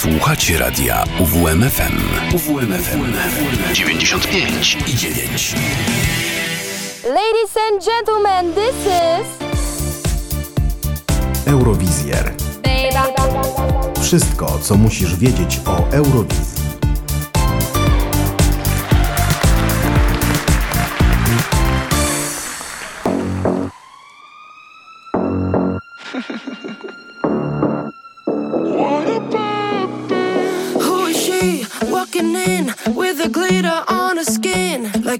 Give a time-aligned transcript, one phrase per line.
[0.00, 1.98] Słuchacie radia UWMFM.
[2.34, 3.12] UWMFM
[3.74, 5.54] 95 i 9.
[7.04, 9.26] Ladies and gentlemen, this is
[11.46, 12.32] Eurowizjer.
[14.02, 16.49] Wszystko, co musisz wiedzieć o Eurowizji.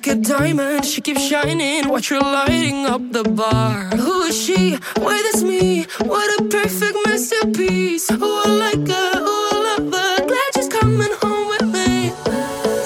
[0.00, 1.86] Like a diamond, she keeps shining.
[1.90, 3.84] Watch her lighting up the bar.
[3.94, 4.76] Who is she?
[4.96, 5.84] Why that's me?
[5.98, 8.08] What a perfect masterpiece.
[8.10, 10.26] Oh, I like her, oh, I love her.
[10.26, 12.14] Glad she's coming home with me.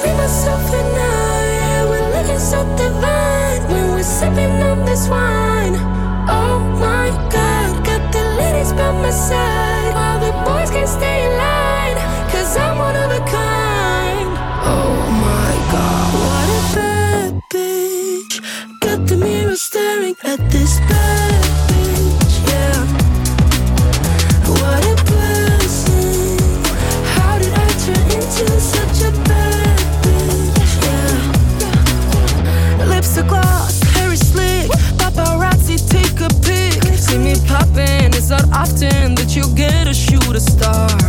[0.02, 5.76] Read myself and I, we're looking so divine when we're sipping on this wine.
[6.26, 11.38] Oh my god, got the ladies by my side while the boys can't stay in
[11.38, 11.96] line.
[12.32, 13.53] Cause I'm one of a kind.
[40.34, 41.03] Get a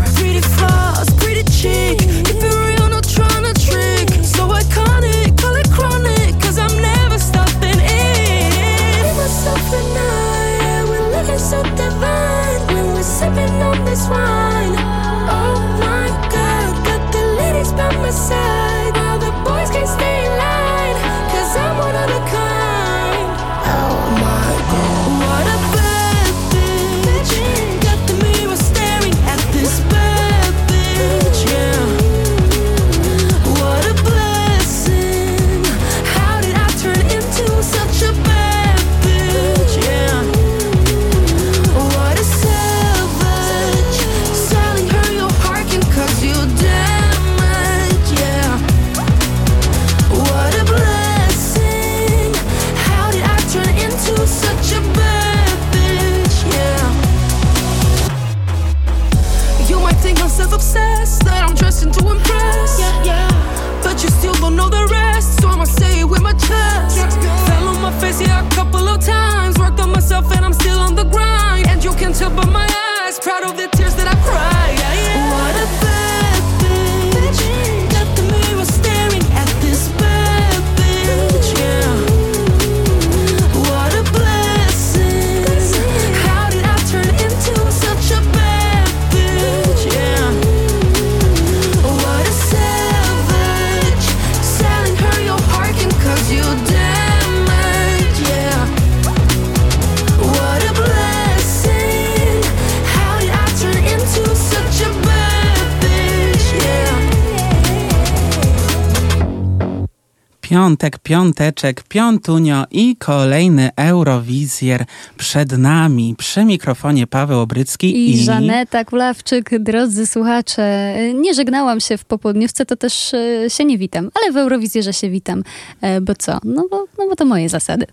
[111.36, 114.86] piąteczek, piątunio i kolejny Eurowizjer
[115.18, 116.16] przed nami.
[116.18, 122.76] Przy mikrofonie Paweł Obrycki I, Żaneta Kulawczyk, drodzy słuchacze, nie żegnałam się w popłudniówce, to
[122.76, 125.44] też e, się nie witam, ale w Eurowizjerze się witam.
[125.82, 126.40] E, Bo co?
[126.44, 127.86] No bo, no bo to moje zasady.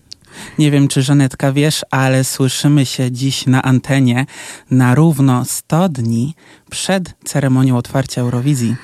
[0.59, 4.27] Nie wiem, czy Żanetka wiesz, ale słyszymy się dziś na antenie
[4.71, 6.35] na równo 100 dni
[6.71, 8.77] przed ceremonią otwarcia Eurowizji.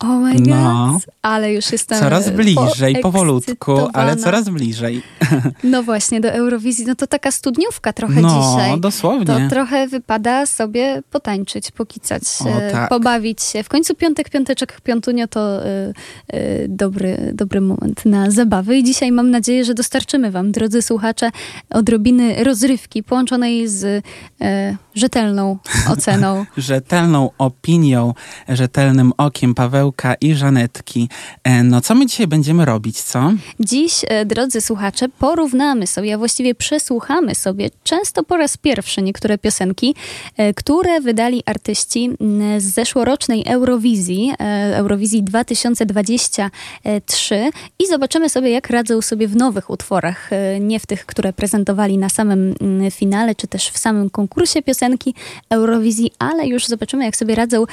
[0.00, 0.98] Oh my god, No.
[1.22, 5.02] ale już jestem Coraz bliżej, powolutku, ale coraz bliżej.
[5.64, 8.80] No właśnie, do Eurowizji, no to taka studniówka trochę No, dzisiaj.
[8.80, 9.26] dosłownie.
[9.26, 12.88] To trochę wypada sobie potańczyć, pokicać, O, e, tak.
[12.88, 13.62] pobawić się.
[13.62, 15.92] W końcu piątek, piąteczek, piątunio to e,
[16.28, 21.30] e, dobry, dobry moment na zabawy i dzisiaj mam nadzieję, że dostarczymy wam, drodzy słuchacze,
[21.70, 24.04] odrobiny rozrywki połączonej z
[24.40, 25.58] e, rzetelną
[25.90, 26.44] oceną.
[26.56, 28.14] Rzetelną opinią,
[28.48, 31.08] rzetelnym okiem Pawełka i Żanetki.
[31.44, 33.32] E, No co my dzisiaj będziemy robić, co?
[33.60, 39.38] Dziś, e, drodzy słuchacze, porównamy sobie, a właściwie przesłuchamy sobie często po raz pierwszy niektóre
[39.38, 39.94] piosenki,
[40.36, 42.10] e, które wydali artyści
[42.58, 44.32] z zeszłorocznej Eurowizji,
[44.74, 50.30] Eurowizji 2023 i zobaczymy sobie, jak radzą sobie w nowych utworach,
[50.60, 52.54] nie w tych, które prezentowali na samym
[52.90, 55.14] finale, czy też w samym konkursie piosenki
[55.50, 57.64] Eurowizji, ale już zobaczymy, jak sobie radzą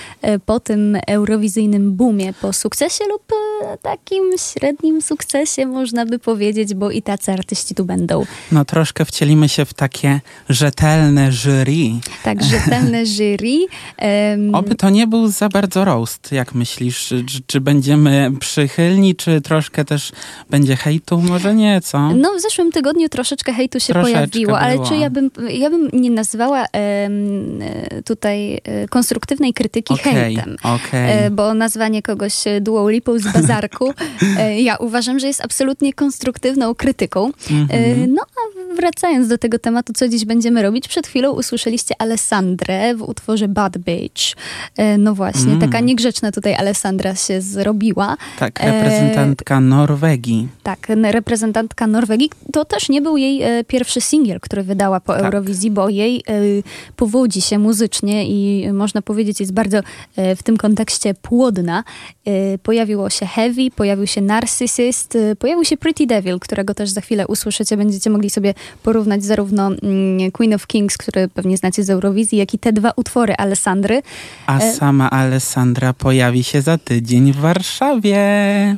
[0.45, 3.23] po tym eurowizyjnym boomie, po sukcesie lub
[3.63, 8.25] e, takim średnim sukcesie, można by powiedzieć, bo i tacy artyści tu będą.
[8.51, 11.99] No troszkę wcielimy się w takie rzetelne jury.
[12.23, 13.65] Tak, rzetelne jury.
[14.01, 17.07] Um, Oby to nie był za bardzo roast, jak myślisz?
[17.07, 20.11] Czy, czy będziemy przychylni, czy troszkę też
[20.49, 21.21] będzie hejtu?
[21.21, 22.11] Może nie, co?
[22.13, 24.87] No w zeszłym tygodniu troszeczkę hejtu się Troszeczkę pojawiło, ale było.
[24.87, 30.55] czy ja bym, ja bym nie nazwała em, e, tutaj e, konstruktywnej krytyki Okej, hejtem.
[30.93, 33.93] E, Bo nazwanie kogoś e, duą lipą z bazarku,
[34.39, 37.31] e, ja uważam, że jest absolutnie konstruktywną krytyką.
[37.51, 37.67] Mhm.
[38.03, 42.95] E, No a wracając do tego tematu, co dziś będziemy robić, przed chwilą usłyszeliście Alessandrę
[42.95, 44.21] w utworze Bad Bitch.
[44.77, 45.59] E, No właśnie, Mm.
[45.59, 48.17] taka niegrzeczna tutaj Alessandra się zrobiła.
[48.39, 50.47] Tak, reprezentantka Norwegii.
[50.63, 52.29] Tak, reprezentantka Norwegii.
[52.53, 55.23] To też nie był jej pierwszy singiel, który wydała po Tak.
[55.23, 56.23] Eurowizji, bo jej
[56.95, 59.79] powodzi się muzycznie i można powiedzieć jest bardzo
[60.17, 61.80] w tym kontekście płodna.
[62.25, 67.01] E, pojawiło się Heavy, pojawił się Narcissist, e, pojawił się Pretty Devil, którego też za
[67.01, 67.77] chwilę usłyszycie.
[67.77, 72.53] Będziecie mogli sobie porównać zarówno mm, Queen of Kings, który pewnie znacie z Eurowizji, jak
[72.53, 74.01] i te dwa utwory Alessandry.
[74.47, 78.17] A E, sama Alessandra pojawi się za tydzień w Warszawie.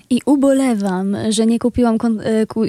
[0.09, 1.97] I ubolewam, że nie kupiłam,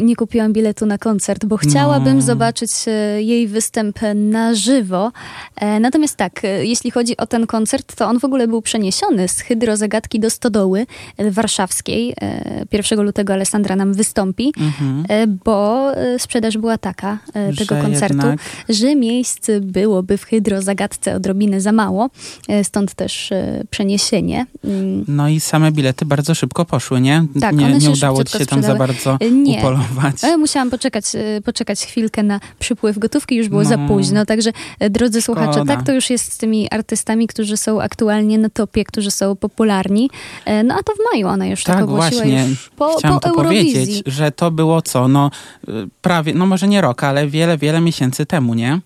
[0.03, 2.23] nie kupiłam biletu na koncert, bo chciałabym No.
[2.23, 2.71] zobaczyć
[3.19, 5.13] jej występ na żywo.
[5.57, 9.41] E, Natomiast tak, jeśli chodzi o ten koncert, to on w ogóle był przeniesiony z
[9.41, 10.87] Hydrozagadki do Stodoły
[11.17, 12.15] e, Warszawskiej.
[12.21, 15.05] E, 1 lutego Alessandra nam wystąpi, Mhm.
[15.09, 20.25] e, bo e, sprzedaż była taka e, tego Że koncertu, jednak- że miejsc byłoby w
[20.25, 22.11] Hydrozagadce odrobinę za mało.
[22.49, 24.47] E, Stąd też e, przeniesienie.
[24.65, 27.27] Mm, No i same bilety bardzo szybko poszły, nie?
[27.41, 28.79] Tak, nie nie udało ci się tam za sprzedały.
[28.79, 29.59] bardzo E, nie.
[29.59, 30.17] upolować.
[30.39, 33.89] Musiałam poczekać, e, poczekać chwilkę na przypływ gotówki, już było za No.
[33.89, 34.27] późno.
[34.27, 34.51] Także,
[34.81, 35.77] e, drodzy słuchacze, Szkoda.
[35.77, 40.11] tak to już jest z tymi artystami, którzy są aktualnie na topie, którzy są popularni.
[40.45, 42.47] E, No a to w maju ona już tak, Tak, ogłosiła, właśnie.
[42.49, 43.73] już po, Chciałam po Eurowizji.
[43.75, 45.09] powiedzieć, że to było co?
[45.09, 45.31] No
[45.69, 45.73] y,
[46.03, 48.81] prawie, no może nie rok, ale wiele, wiele miesięcy temu, nie?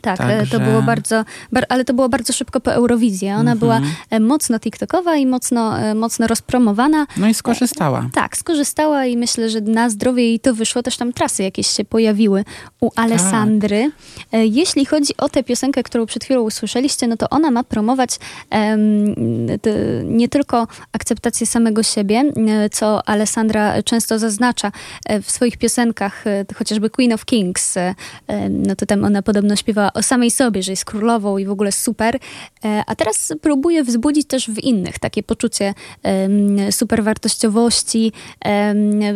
[0.00, 3.28] Tak, e, Także- to było bardzo, bar, ale to było bardzo szybko po Eurowizji.
[3.28, 3.58] Ona Mhm.
[3.58, 3.80] była
[4.10, 7.06] e, mocno TikTokowa i mocno, e, mocno rozpromowana.
[7.16, 8.08] No i skorzystała.
[8.12, 10.82] Tak, skorzystała i myślę, że na zdrowie jej to wyszło.
[10.82, 12.44] Też tam trasy jakieś się pojawiły
[12.80, 13.90] u Alessandry.
[14.32, 18.18] E, Jeśli chodzi o tę piosenkę, którą przed chwilą usłyszeliście, no to ona ma promować
[20.04, 22.22] nie tylko akceptację samego siebie,
[22.72, 24.72] co Alessandra często zaznacza
[25.22, 26.24] w swoich piosenkach,
[26.54, 27.74] chociażby Queen of Kings,
[28.50, 31.72] no to tam ona podobno śpiewa o samej sobie, że jest królową i w ogóle
[31.72, 32.18] super.
[32.64, 35.74] E, A teraz próbuje wzbudzić też w innych takie poczucie
[36.70, 38.12] superwartościowości,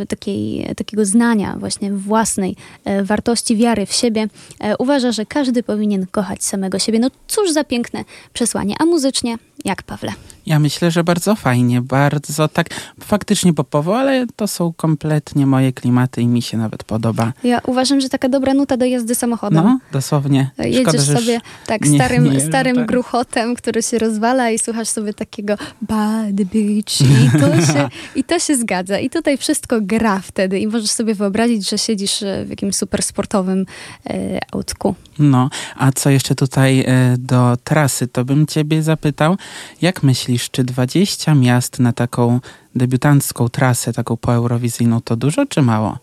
[0.08, 4.28] takiej, takiego znania właśnie własnej e, wartości, wiary w siebie.
[4.60, 6.98] E, Uważa, że każdy powinien kochać samego siebie.
[6.98, 8.74] No cóż za piękne przesłanie.
[8.78, 10.12] A muzycznie, jak Pawle?
[10.46, 12.66] Ja myślę, że bardzo fajnie, bardzo tak
[13.00, 17.32] faktycznie popowo, ale to są kompletnie moje klimaty i mi się nawet podoba.
[17.44, 19.64] Ja uważam, że taka dobra nuta do jazdy samochodem.
[19.64, 20.50] No, dosłownie.
[20.58, 22.87] Jedziesz Szkoda, sobie tak nie- starym, nie starym tak.
[22.87, 27.88] gruchotem, który się rozwala i słuchasz sobie takiego bad beach i to, się,
[28.20, 28.98] i to się zgadza.
[28.98, 33.02] I tutaj wszystko gra wtedy i możesz sobie wyobrazić, że siedzisz e, w jakimś super
[33.02, 33.66] sportowym
[34.06, 34.94] e, autku.
[35.19, 39.36] No, a co jeszcze tutaj e, do trasy, to bym ciebie zapytał,
[39.82, 42.41] jak myślisz, czy 20 miast na taką
[42.75, 45.99] debiutancką trasę, taką poeurowizyjną, to dużo czy mało?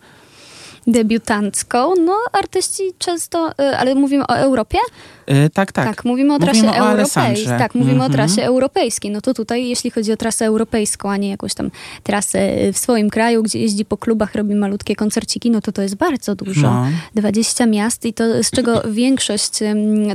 [0.87, 4.77] Debiutancką, no artyści często, e, ale mówimy o Europie?
[5.25, 6.05] E, tak, tak.
[6.05, 7.23] mówimy o trasie Mówimy o europejskiej.
[7.23, 7.57] Alessandrze.
[7.57, 8.11] Tak, mówimy Mhm.
[8.11, 9.11] o trasie europejskiej.
[9.11, 11.71] No to tutaj, jeśli chodzi o trasę europejską, a nie jakąś tam
[12.03, 15.95] trasę w swoim kraju, gdzie jeździ po klubach, robi malutkie koncerciki, no to to jest
[15.95, 16.61] bardzo dużo.
[16.61, 16.85] No.
[17.15, 19.51] 20 miast i to z czego większość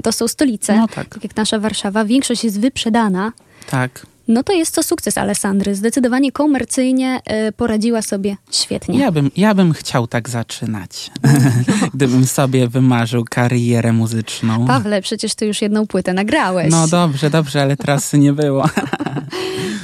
[0.03, 1.09] to są stolice, No tak.
[1.09, 3.33] tak jak nasza Warszawa, większość jest wyprzedana.
[3.67, 4.05] Tak.
[4.29, 5.75] No to jest to sukces Alessandry.
[5.75, 8.99] Zdecydowanie komercyjnie e, poradziła sobie świetnie.
[8.99, 11.11] Ja bym, ja bym chciał tak zaczynać,
[11.95, 14.67] gdybym sobie wymarzył karierę muzyczną.
[14.67, 16.71] Pawle, przecież ty już jedną płytę nagrałeś.
[16.71, 18.65] No dobrze, dobrze, ale trasy nie było.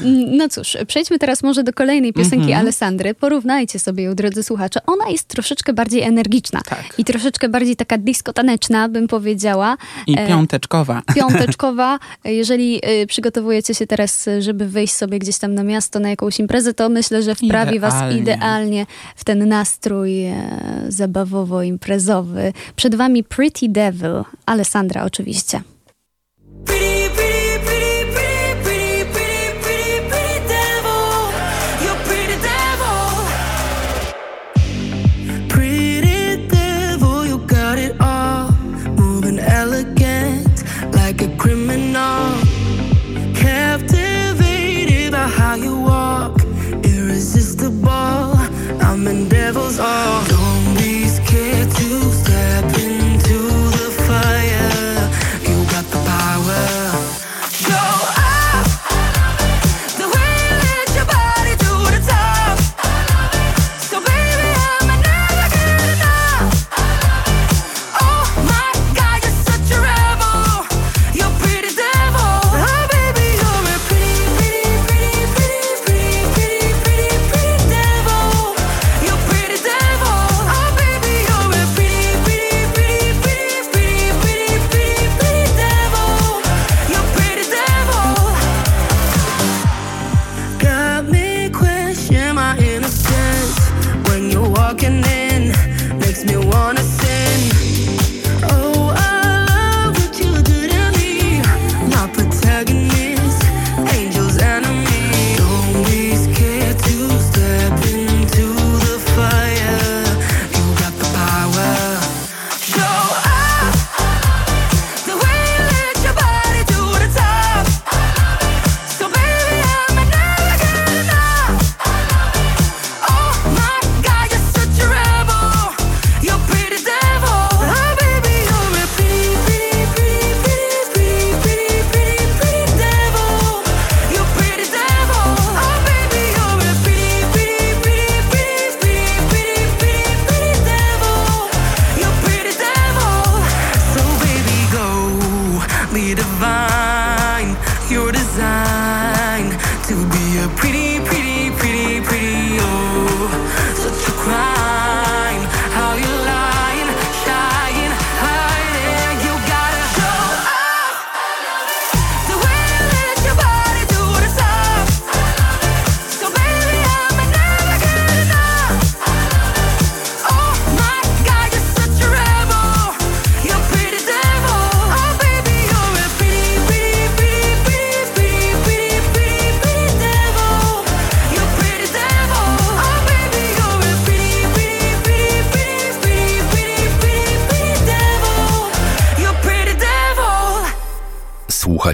[0.02, 2.60] Mm, No cóż, przejdźmy teraz może do kolejnej piosenki Mhm.
[2.60, 3.14] Alessandry.
[3.14, 4.80] Porównajcie sobie ją, drodzy słuchacze.
[4.86, 6.84] Ona jest troszeczkę bardziej energiczna Tak.
[6.98, 9.76] i troszeczkę bardziej taka dyskotaneczna, bym powiedziała.
[10.06, 11.02] I E, piąteczkowa.
[11.14, 11.98] Piąteczkowa.
[12.24, 16.74] Jeżeli y, przygotowujecie się teraz, żeby wyjść sobie gdzieś tam na miasto, na jakąś imprezę,
[16.74, 18.18] to myślę, że wprawi was Idealnie.
[18.18, 20.34] idealnie w ten nastrój e,
[20.88, 22.52] zabawowo-imprezowy.
[22.76, 25.60] Przed wami Pretty Devil, Alessandra oczywiście.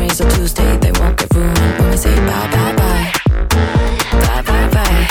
[0.00, 0.76] New day, Tuesday.
[0.78, 3.12] They won't get ruined when we say bye bye bye,
[4.12, 5.06] bye bye bye.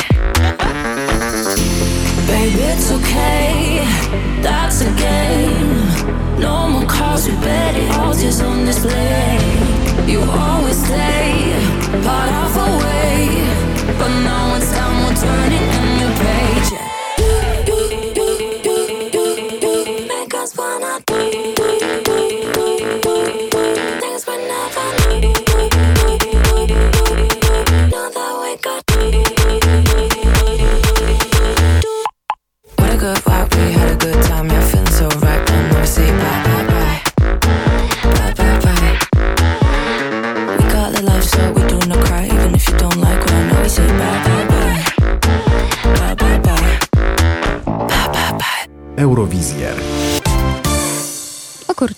[2.28, 3.86] Baby, it's okay,
[4.42, 6.40] that's a game.
[6.40, 9.38] No more calls, we bet it all just on display.
[10.08, 11.54] You always stay
[12.04, 13.20] part of a way,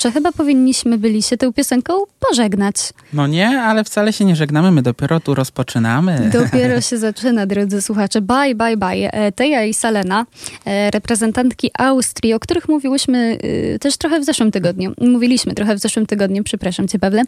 [0.02, 1.94] kurczę, chyba powinniśmy byli się tą piosenką
[2.32, 2.76] pożegnać.
[3.14, 6.30] No nie, ale wcale się nie żegnamy, my dopiero tu rozpoczynamy.
[6.34, 8.22] Dopiero się zaczyna, drodzy słuchacze.
[8.22, 9.14] Bye, bye, bye.
[9.14, 10.26] E, Teja i Salena,
[10.66, 13.38] e, reprezentantki Austrii, o których mówiłyśmy
[13.76, 14.94] e, też trochę w zeszłym tygodniu.
[15.02, 17.24] Mówiliśmy trochę w zeszłym tygodniu, przepraszam cię, Pawle.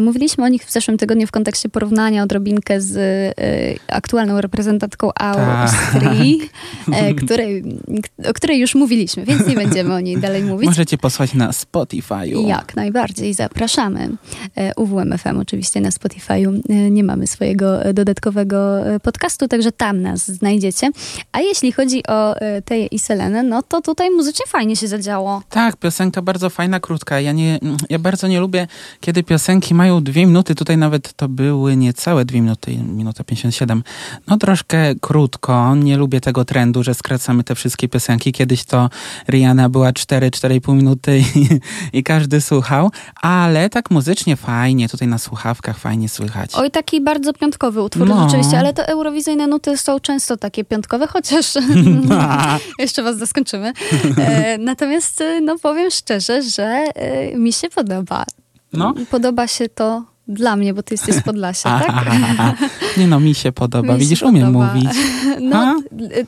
[0.00, 2.94] Mówiliśmy o nich w zeszłym tygodniu w kontekście porównania odrobinkę z
[3.88, 6.40] aktualną reprezentantką Austrii,
[6.92, 7.64] e, której,
[8.30, 10.66] o której już mówiliśmy, więc nie będziemy o niej dalej mówić.
[10.66, 12.48] Możecie posłać na Spotify'u.
[12.48, 14.08] Jak najbardziej zapraszamy.
[14.56, 18.56] E, UWMFM oczywiście na Spotify'u e, nie mamy swojego e, dodatkowego
[19.02, 20.90] podcastu, także tam nas znajdziecie.
[21.32, 25.42] A jeśli chodzi o Teję i Selenę, no to tutaj muzycznie fajnie się zadziało.
[25.50, 27.20] Tak, piosenka bardzo fajna, krótka.
[27.20, 27.58] Ja, nie,
[27.90, 28.66] ja bardzo nie lubię,
[29.00, 30.54] kiedy piosenki mają dwie minuty.
[30.54, 33.82] Tutaj nawet to były niecałe dwie minuty, minuta 57.
[34.28, 35.74] No troszkę krótko.
[35.74, 38.32] Nie lubię tego trendu, że skracamy te wszystkie piosenki.
[38.32, 38.90] Kiedyś to
[39.28, 41.48] Rihanna była 4-4,5 minuty i,
[41.98, 42.90] i każdy słuchał,
[43.22, 46.50] ale tak muzycznie fajnie, tutaj na słuchawkach fajnie słychać.
[46.54, 48.22] Oj, taki bardzo piątkowy utwór No.
[48.24, 51.54] rzeczywiście, ale to eurowizyjne nuty są często takie piątkowe, chociaż
[52.78, 53.72] jeszcze was zaskoczymy.
[54.18, 56.64] E, natomiast e, no powiem szczerze, że
[56.94, 58.24] e, mi się podoba.
[58.72, 58.94] No.
[59.10, 62.04] Podoba się to dla mnie, bo ty jesteś z Podlasia, tak?
[62.98, 63.88] Nie no, mi się podoba.
[63.88, 64.74] Mi się Widzisz, umiem podoba.
[64.74, 64.90] mówić.
[65.40, 65.80] No,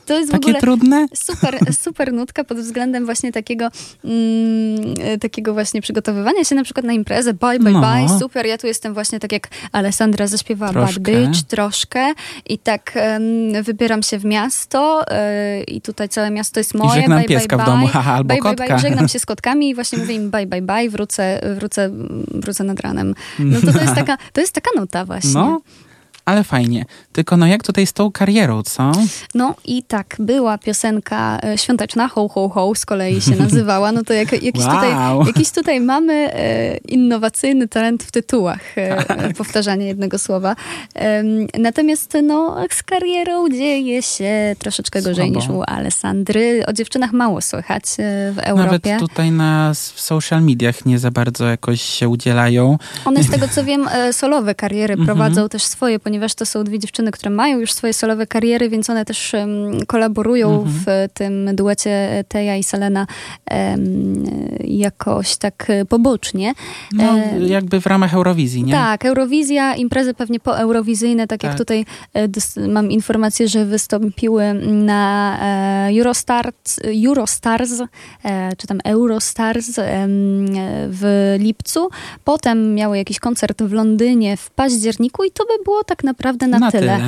[0.05, 1.07] to jest w Takie ogóle trudne?
[1.15, 3.67] super, super nutka pod względem właśnie takiego
[4.05, 7.33] mm, takiego właśnie przygotowywania się na przykład na imprezę.
[7.33, 7.81] Bye, bye, No.
[7.81, 8.45] bye, super.
[8.45, 11.11] Ja tu jestem właśnie tak jak Alessandra zaśpiewała Bad Troszkę.
[11.27, 12.13] Bitch, troszkę
[12.49, 13.23] i tak em,
[13.63, 17.01] wybieram się w miasto e, i tutaj całe miasto jest moje.
[17.01, 17.93] żegnam bye, pieska bye, w domu, bye.
[17.93, 18.67] haha, albo bye, bye, kotka.
[18.67, 18.79] bye.
[18.79, 21.89] Żegnam się z kotkami i właśnie mówię im bye, bye, bye, wrócę, wrócę,
[22.33, 23.15] wrócę nad ranem.
[23.39, 25.33] No to, to, jest taka, to jest taka nuta właśnie.
[25.33, 25.61] No.
[26.27, 26.85] Ale fajnie.
[27.11, 28.91] Tylko no jak tutaj z tą karierą, co?
[29.35, 33.91] No i tak, była piosenka e, świąteczna, ho, ho, ho, z kolei się nazywała.
[33.91, 34.73] No to jak, jakiś, Wow.
[34.75, 40.55] tutaj, jakiś tutaj mamy e, innowacyjny talent w tytułach, e, powtarzanie jednego słowa.
[40.95, 45.39] Em, natomiast no, z karierą dzieje się troszeczkę gorzej Słabo.
[45.39, 46.63] niż u Alessandry.
[46.67, 48.89] O dziewczynach mało słychać e, w Europie.
[48.93, 52.77] Nawet tutaj na w social mediach nie za bardzo jakoś się udzielają.
[53.05, 55.05] One z tego co wiem, e, solowe kariery Mhm.
[55.07, 58.89] prowadzą też swoje, ponieważ to są dwie dziewczyny, które mają już swoje solowe kariery, więc
[58.89, 59.49] one też em,
[59.87, 60.73] kolaborują Mhm.
[60.85, 63.07] w tym duecie Teja i Selena
[63.45, 64.23] em,
[64.63, 66.53] jakoś tak e, pobocznie.
[66.93, 68.73] No, E, jakby w ramach Eurowizji, nie?
[68.73, 71.57] Tak, Eurowizja, imprezy pewnie poeurowizyjne, tak, jak Tak.
[71.59, 75.37] tutaj e, dys- mam informację, że wystąpiły na
[75.87, 77.71] e, Eurostars, Eurostars
[78.25, 79.83] e, czy tam Eurostars e,
[80.89, 81.89] w lipcu.
[82.23, 86.71] Potem miały jakiś koncert w Londynie w październiku i to by było tak naprawdę na,
[86.71, 86.99] tyle.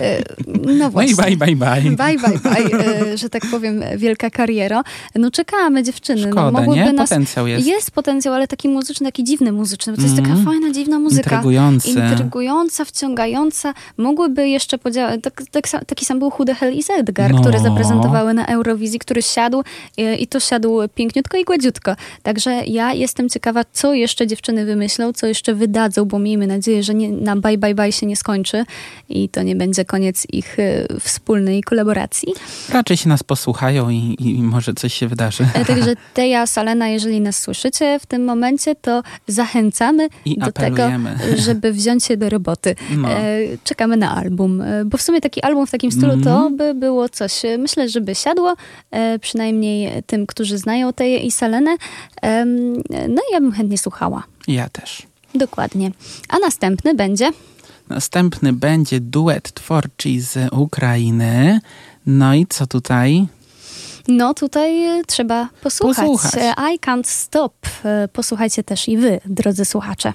[0.00, 1.12] E, No No właśnie.
[1.32, 1.90] i bye, bye, bye.
[1.96, 4.82] Bye, bye, bye, że tak powiem, wielka kariera.
[5.14, 6.20] No czekamy dziewczyny.
[6.22, 6.92] no, Szkoda, mogłyby nie?
[6.92, 7.66] nas Potencjał jest.
[7.66, 10.36] jest potencjał, ale taki muzyczny, taki dziwny muzyczny, bo to jest Mhm.
[10.38, 11.30] taka fajna, dziwna muzyka.
[11.30, 11.90] Intrygujący.
[11.90, 13.74] Intrygująca, wciągająca.
[13.96, 15.20] Mogłyby jeszcze podziałać.
[15.22, 17.40] Tak, tak, taki sam był Chude Hell i Zedgar, No.
[17.40, 19.62] które zaprezentowały na Eurowizji, który siadł
[19.98, 21.96] e, i to siadł piękniutko i gładziutko.
[22.22, 26.94] Także ja jestem ciekawa, co jeszcze dziewczyny wymyślą, co jeszcze wydadzą, bo miejmy nadzieję, że
[26.94, 28.33] nie, na bye bye bye się nie skończy
[29.08, 32.28] i to nie będzie koniec ich e, wspólnej kolaboracji.
[32.68, 35.46] Raczej się nas posłuchają i, i może coś się wydarzy.
[35.54, 41.16] E, Także Teja, Salena, jeżeli nas słyszycie w tym momencie, to zachęcamy I do apelujemy.
[41.20, 42.74] tego, żeby wziąć się do roboty.
[42.96, 43.10] No.
[43.10, 46.56] E, Czekamy na album, bo w sumie taki album w takim stylu to Mhm.
[46.56, 48.54] by było coś, myślę, żeby siadło,
[49.20, 51.76] przynajmniej tym, którzy znają Teję i Salenę.
[53.08, 54.22] No i ja bym chętnie słuchała.
[54.48, 55.02] Ja też.
[55.34, 55.90] Dokładnie.
[56.28, 57.30] A następny będzie...
[57.88, 61.60] Następny będzie duet twórczy z Ukrainy.
[62.06, 63.26] No i co tutaj?
[64.08, 65.96] No tutaj e, trzeba posłuchać.
[66.06, 66.34] Posłuchać.
[66.34, 67.54] E, I Can't Stop.
[67.84, 70.12] E, Posłuchajcie też i wy, drodzy słuchacze.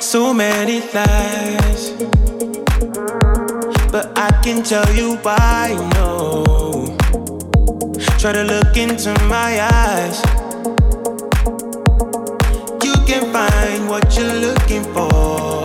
[0.00, 1.90] So many lies,
[3.92, 5.74] but I can tell you why.
[5.94, 6.77] No,
[8.18, 10.20] try to look into my eyes.
[12.82, 15.62] You can find what you're looking for.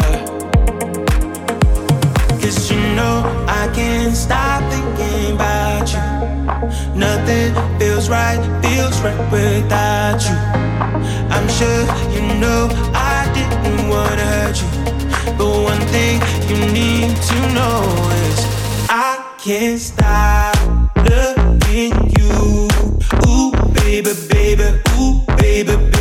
[2.39, 6.93] Cause you know I can't stop thinking about you.
[6.95, 10.37] Nothing feels right, feels right without you.
[11.33, 11.81] I'm sure
[12.13, 14.69] you know I didn't wanna hurt you.
[15.39, 17.81] But one thing you need to know
[18.27, 18.45] is
[18.89, 20.55] I can't stop
[20.95, 22.22] looking you.
[23.93, 24.63] Baby, baby,
[24.97, 25.92] ooh, baby,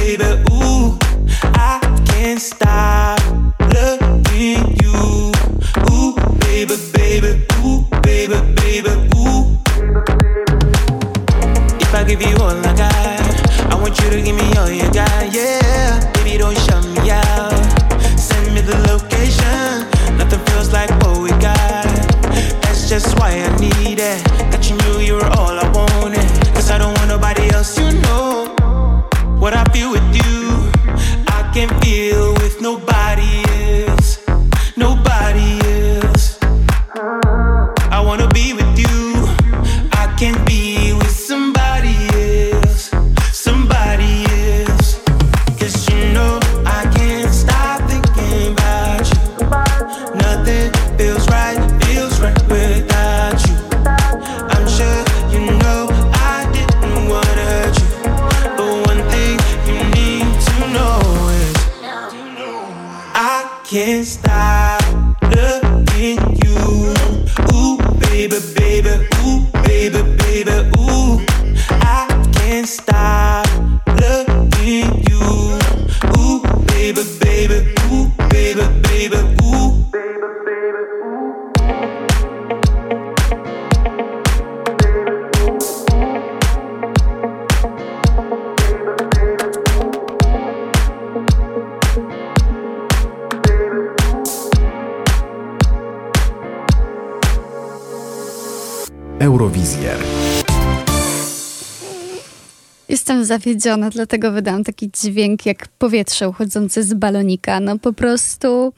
[103.52, 107.60] Zawiedziona, dlatego wydałam taki dźwięk jak powietrze uchodzące z balonika.
[107.60, 108.72] No po prostu,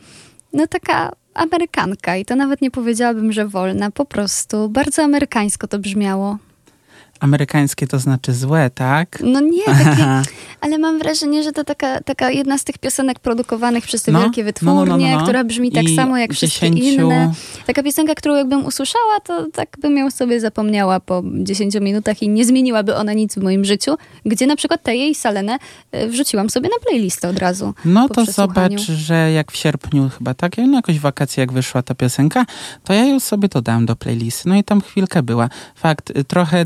[0.53, 3.91] no taka Amerykanka i to nawet nie powiedziałabym, że wolna.
[3.91, 6.39] Po prostu bardzo amerykańsko to brzmiało.
[7.25, 9.19] Amerykańskie to znaczy złe, tak?
[9.25, 10.23] No nie, takie,
[10.61, 14.21] ale mam wrażenie, że to taka, taka jedna z tych piosenek produkowanych przez te No,
[14.21, 15.23] wielkie no, wytwórnie, no, no, no.
[15.23, 17.33] która brzmi tak I samo jak wszystkie dziesięciu- inne.
[17.67, 22.29] Taka piosenka, którą jakbym usłyszała, to tak bym ją sobie zapomniała po 10 minutach i
[22.29, 25.59] nie zmieniłaby ona nic w moim życiu, gdzie na przykład tę jej Salenę
[25.93, 27.75] e, wrzuciłam sobie na playlistę od razu.
[27.85, 31.95] No to zobacz, że jak w sierpniu chyba tak, no jakoś wakacje jak wyszła ta
[31.95, 32.45] piosenka,
[32.85, 34.49] to ja ją sobie dodałam do playlisty.
[34.49, 35.49] No i tam chwilkę była.
[35.75, 36.65] Fakt, trochę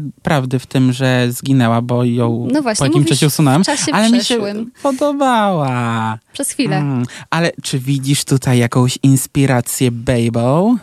[0.49, 4.11] prawdy w tym, że zginęła, bo ją No właśnie, po mówisz czasie usunąłem, czasie ale
[4.11, 4.39] mi się
[4.83, 6.19] podobała.
[6.33, 6.77] Przez chwilę.
[6.77, 10.77] Mm, ale czy widzisz tutaj jakąś inspirację Babel?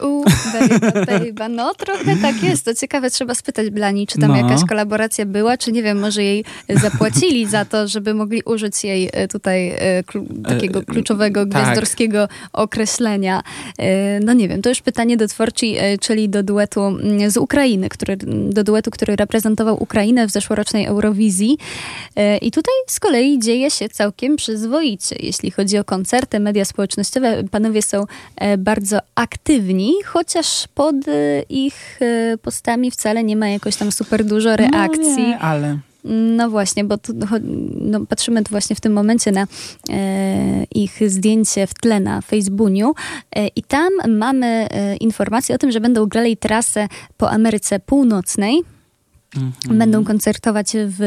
[0.00, 1.48] U, bejba, bejba.
[1.48, 2.64] No trochę tak jest.
[2.64, 4.36] To ciekawe, trzeba spytać Blani, czy tam No.
[4.36, 9.10] jakaś kolaboracja była, czy nie wiem, może jej zapłacili za to, żeby mogli użyć jej
[9.12, 11.62] e, tutaj e, klu- takiego kluczowego, tak.
[11.62, 13.42] gwiazdorskiego określenia.
[13.78, 17.36] E, No nie wiem, to już pytanie do Tworci, e, czyli do duetu mm, z
[17.36, 18.16] Ukrainy, który,
[18.50, 21.58] do duetu, który reprezentował Ukrainę w zeszłorocznej Eurowizji.
[22.16, 25.16] E, I tutaj z kolei dzieje się całkiem przyzwoicie.
[25.20, 28.04] Jeśli chodzi o koncerty, media społecznościowe, panowie są
[28.36, 29.59] e, bardzo aktywni,
[30.04, 35.22] chociaż pod e, ich e, postami wcale nie ma jakoś tam super dużo reakcji.
[35.22, 35.78] No nie, ale...
[36.04, 37.12] No właśnie, bo tu,
[37.80, 39.46] no, patrzymy tu właśnie w tym momencie na
[39.90, 42.94] e, ich zdjęcie w tle na Facebooku
[43.36, 48.62] e, i tam mamy e, informację o tym, że będą grali trasę po Ameryce Północnej.
[49.68, 51.00] Będą koncertować w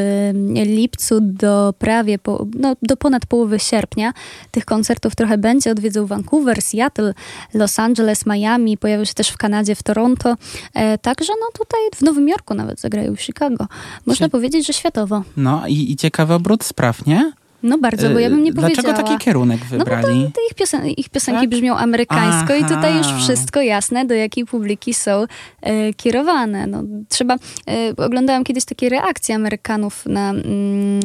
[0.65, 4.13] lipcu do prawie, po, no, do ponad połowy sierpnia.
[4.51, 5.71] Tych koncertów trochę będzie.
[5.71, 7.13] Odwiedzą Vancouver, Seattle,
[7.53, 8.77] Los Angeles, Miami.
[8.77, 10.35] Pojawią się też w Kanadzie, w Toronto.
[10.73, 13.67] E, także no tutaj w Nowym Jorku nawet zagrają w Chicago.
[14.05, 15.23] Można Cie- powiedzieć, że światowo.
[15.37, 17.31] No i, i ciekawy obrót spraw, nie?
[17.63, 19.03] No bardzo, bo ja bym nie E, Dlaczego powiedziała.
[19.09, 20.31] taki kierunek No bo to, wybrali?
[20.49, 21.49] ich, piosen ich piosenki Tak?
[21.49, 23.19] brzmią amerykańsko i tutaj już Aha.
[23.19, 25.25] wszystko jasne, do jakiej publiki są
[25.61, 26.67] e, kierowane.
[26.67, 27.35] No, trzeba,
[27.67, 31.01] e, oglądałam kiedyś takie reakcje Amerykanów na mm,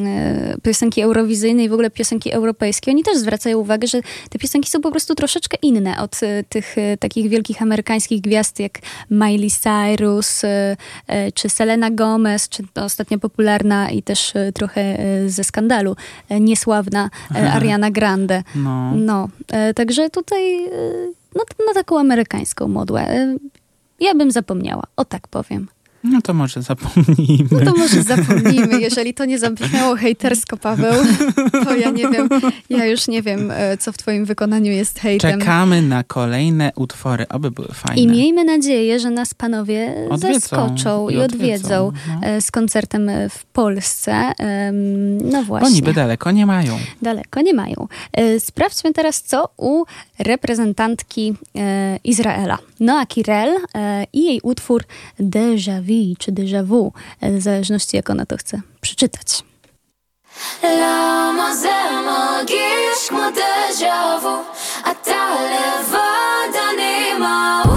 [0.63, 2.91] piosenki eurowizyjne i w ogóle piosenki europejskie.
[2.91, 6.77] Oni też zwracają uwagę, że te piosenki są po prostu troszeczkę inne od e, tych
[7.01, 8.79] takich wielkich amerykańskich gwiazd jak
[9.11, 10.43] Miley Cyrus,
[11.35, 15.97] czy Selena Gomez, czy ostatnio popularna i też trochę ze skandalu
[16.49, 18.43] niesławna e, Ariana Grande.
[18.55, 18.93] No.
[18.95, 20.71] No, e, także tutaj e,
[21.35, 23.07] no, na taką amerykańską modłę.
[24.01, 25.69] Ja bym zapomniała, o tak powiem.
[26.11, 27.49] No to może zapomnijmy.
[27.51, 30.95] No to może zapomnijmy, jeżeli to nie zabrzmiało hejtersko, Paweł,
[31.65, 32.29] to ja nie wiem,
[32.71, 35.41] ja już nie wiem, e, co w twoim wykonaniu jest hejtem.
[35.41, 38.03] Czekamy na kolejne utwory, oby były fajne.
[38.03, 41.93] I miejmy nadzieję, że nas panowie Odwiedzą zaskoczą i, i odwiedzą,
[42.23, 42.27] no.
[42.29, 44.33] e, z koncertem w Polsce.
[45.23, 45.71] No Bo właśnie.
[45.71, 46.79] niby daleko nie mają.
[47.03, 47.89] Daleko nie mają.
[48.13, 49.85] E, Sprawdźmy teraz, co u
[50.19, 51.35] reprezentantki
[52.05, 52.59] Izraela.
[52.81, 53.55] Noa Kirel
[54.13, 54.85] i jej utwór
[55.21, 59.44] Déjà vu, czy Déjà vu, e, w zależności jak ona to chce przeczytać.
[60.64, 64.36] למה זה מרגיש כמו דז'ה וו?
[64.92, 67.74] אתה לבד, אני מהו?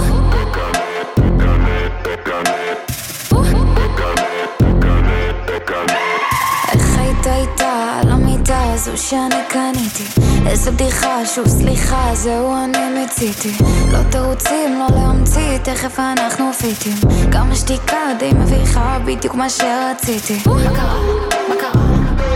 [6.71, 10.20] איך היית איתה על המיטה הזו שאני קניתי?
[10.46, 13.52] איזה בדיחה, שוב סליחה, זהו אני מיציתי
[13.92, 20.70] לא תירוצים, לא להמציא, תכף אנחנו פיטים גם השתיקה די מביכה, בדיוק מה שרציתי מה
[20.76, 21.00] קרה?
[21.48, 21.82] מה קרה?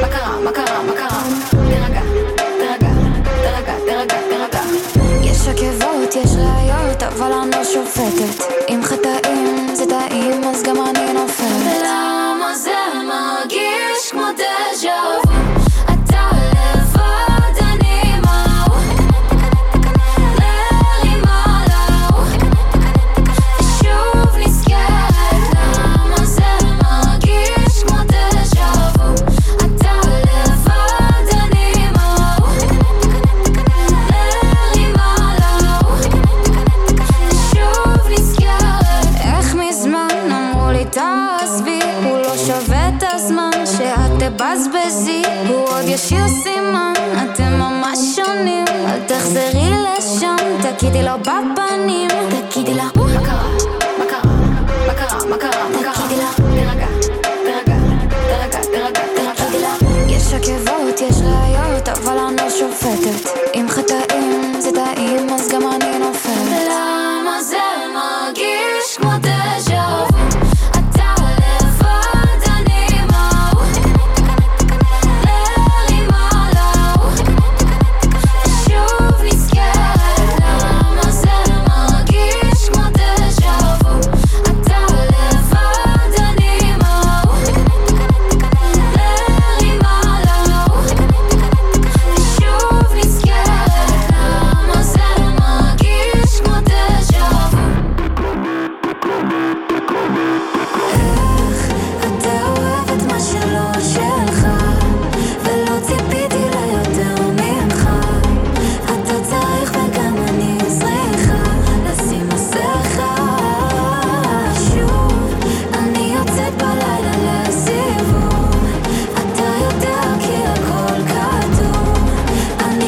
[0.01, 0.41] מה קרה?
[0.45, 0.83] מה קרה?
[0.83, 1.23] מה קרה?
[1.51, 2.01] תירגע,
[2.59, 2.91] תירגע,
[3.43, 4.61] תירגע, תירגע, תירגע
[5.23, 8.45] יש עקבות, יש ראיות, אבל אני לא שופטת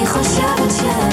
[0.09, 1.08] 好下很适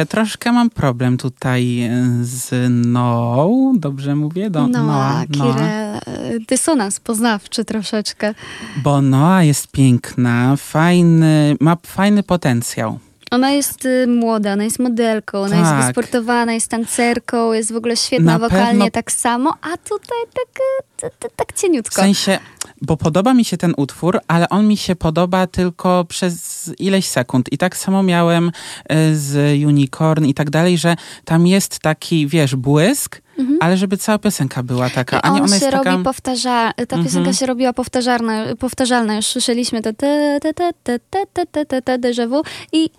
[0.00, 4.50] Kurczę, troszkę mam problem tutaj e, z Noą, dobrze mówię?
[4.50, 5.26] Do, No, Noa, Noa.
[5.26, 6.00] Kire, e,
[6.48, 8.34] dysonans poznawczy troszeczkę.
[8.82, 12.98] Bo Noa jest piękna, fajny, ma fajny potencjał.
[13.30, 15.84] Ona jest y, młoda, ona jest modelką, ona jest Tak.
[15.86, 20.46] wysportowana, jest tancerką, jest w ogóle świetna Na wokalnie pewno- tak samo, a tutaj tak,
[20.60, 21.94] y, t- t- tak W cieniutko.
[22.02, 22.38] sensie,
[22.82, 27.52] bo podoba mi się ten utwór, ale on mi się podoba tylko przez ileś sekund.
[27.52, 28.52] I tak samo miałem
[28.88, 33.22] e, z Unicorn i tak dalej, że tam jest taki, wiesz, błysk,
[33.60, 35.34] ale żeby cała piosenka była taka, Mhm.
[35.34, 36.02] I a nie on ona się jest robi taka...
[36.04, 36.72] powtarza...
[36.76, 37.04] Ta Mhm.
[37.04, 39.16] piosenka się robiła powtarzalna, powtarzalna.
[39.16, 42.90] Już słyszeliśmy to te, te, te, te, te, te, te, te, te, déjà vu i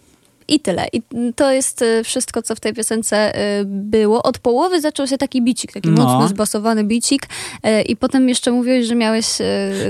[0.51, 0.87] i tyle.
[0.93, 1.01] I
[1.35, 4.23] to jest y, wszystko, co w tej piosence y, było.
[4.23, 6.03] Od połowy zaczął się taki bicik, taki No.
[6.03, 7.23] mocno zbasowany bicik.
[7.65, 9.25] y, I potem jeszcze mówiłeś, że miałeś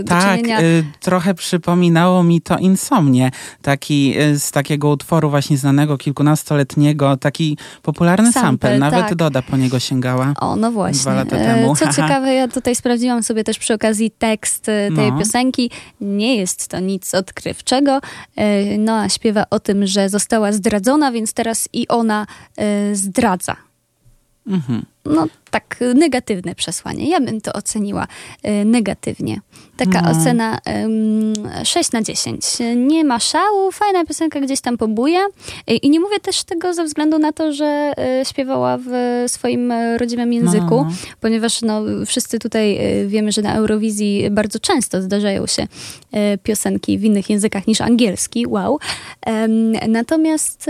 [0.03, 0.61] do Tak, czynienia...
[0.61, 8.31] y, trochę przypominało mi to Insomnie, taki z takiego utworu właśnie znanego kilkunastoletniego, taki popularny
[8.31, 9.15] sample, Sample, nawet tak.
[9.15, 10.33] Doda po niego sięgała.
[10.39, 11.01] O, no właśnie.
[11.01, 11.75] Dwa lata temu.
[11.75, 15.19] Co ciekawe, ja tutaj sprawdziłam sobie też przy okazji tekst tej No.
[15.19, 15.71] piosenki.
[16.01, 17.99] Nie jest to nic odkrywczego.
[18.35, 23.55] E, Noa śpiewa o tym, że została zdradzona, więc teraz i ona e, zdradza.
[24.47, 24.85] Mhm.
[25.05, 27.09] No tak, negatywne przesłanie.
[27.09, 28.07] Ja bym to oceniła
[28.43, 29.41] e, negatywnie.
[29.77, 30.11] Taka No.
[30.11, 31.33] ocena em,
[31.63, 32.45] 6 na 10.
[32.75, 35.19] Nie ma szału, fajna piosenka gdzieś tam pobuje.
[35.81, 39.97] I nie mówię też tego ze względu na to, że e, śpiewała w swoim e,
[39.97, 40.91] rodzimym języku, No.
[41.19, 45.67] ponieważ no, wszyscy tutaj wiemy, że na Eurowizji bardzo często zdarzają się
[46.43, 48.47] piosenki w innych językach niż angielski.
[48.47, 48.79] Wow.
[49.87, 50.69] Natomiast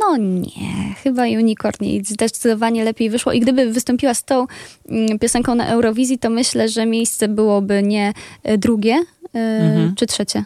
[0.00, 4.46] no nie, chyba Unicorn jej zdecydowanie lepiej wyszło i gdyby wystąpiła z tą
[4.88, 8.94] mm, piosenką na Eurowizji, to myślę, że miejsce byłoby nie e, drugie,
[9.34, 9.94] e, Mhm.
[9.94, 10.44] czy trzecie.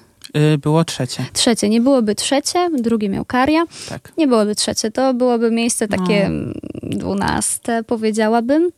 [0.54, 4.12] Y, Było trzecie, Trzecie, nie byłoby trzecie, drugie miał Karia, tak.
[4.18, 6.26] nie byłoby trzecie, to byłoby miejsce takie No.
[6.26, 8.70] mm, dwunaste, powiedziałabym.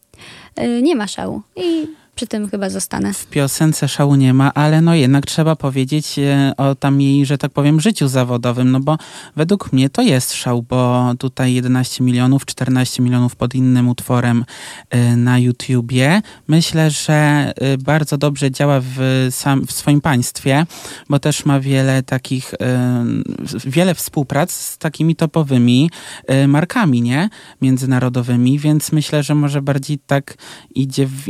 [0.56, 3.14] E, Nie ma szału i przy tym chyba zostanę.
[3.14, 7.38] W piosence szału nie ma, ale no jednak trzeba powiedzieć e, o tam jej, że
[7.38, 8.98] tak powiem, życiu zawodowym, no bo
[9.36, 14.44] według mnie to jest szał, bo tutaj 11 milionów, 14 milionów pod innym utworem
[14.90, 16.22] e, na YouTubie.
[16.48, 17.12] Myślę, że
[17.56, 20.66] e, bardzo dobrze działa w, sam, w swoim państwie,
[21.08, 22.54] bo też ma wiele takich,
[23.64, 25.90] wiele współprac z takimi topowymi
[26.48, 27.28] markami, nie?
[27.62, 30.34] Międzynarodowymi, więc myślę, że może bardziej tak
[30.74, 31.28] idzie w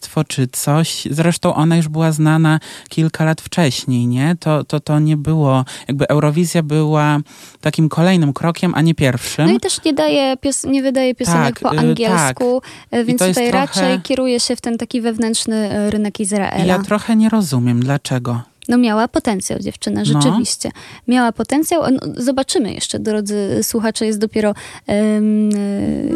[0.00, 1.08] influencerstwo czy coś.
[1.10, 4.36] Zresztą ona już była znana kilka lat wcześniej, nie?
[4.40, 7.18] To, to, to nie było, jakby Eurowizja była
[7.60, 9.46] takim kolejnym krokiem, a nie pierwszym.
[9.46, 13.18] No i też nie, daje pios- nie wydaje piosenek Tak, po y, angielsku, e, więc
[13.18, 16.64] tutaj trochę- raczej kieruje się w ten taki wewnętrzny e, rynek Izraela.
[16.64, 18.42] ja trochę nie rozumiem, dlaczego.
[18.70, 20.04] No miała potencjał dziewczyna, No.
[20.22, 20.70] rzeczywiście.
[21.08, 21.82] Miała potencjał.
[21.92, 24.54] No, zobaczymy jeszcze, drodzy słuchacze, jest dopiero
[24.86, 25.48] em,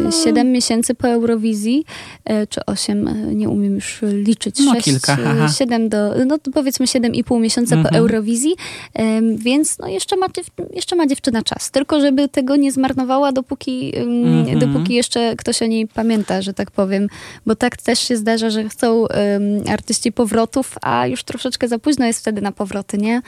[0.03, 0.09] No.
[0.09, 1.85] e, 7 miesięcy po Eurowizji,
[2.25, 4.59] e, czy 8, e, nie umiem już liczyć.
[4.59, 5.47] No, 6, kilka, haha.
[5.49, 7.95] 7 do, no powiedzmy 7,5 miesiąca po Mhm.
[7.95, 8.55] Eurowizji,
[8.93, 10.27] em, więc no jeszcze ma,
[10.73, 11.71] jeszcze ma dziewczyna czas.
[11.71, 14.59] Tylko żeby tego nie zmarnowała, dopóki, em, Mhm.
[14.59, 17.07] dopóki jeszcze ktoś o niej pamięta, że tak powiem.
[17.45, 19.41] Bo tak też się zdarza, że chcą em,
[19.73, 23.21] artyści powrotów, a już troszeczkę za późno jest wtedy na powroty, nie?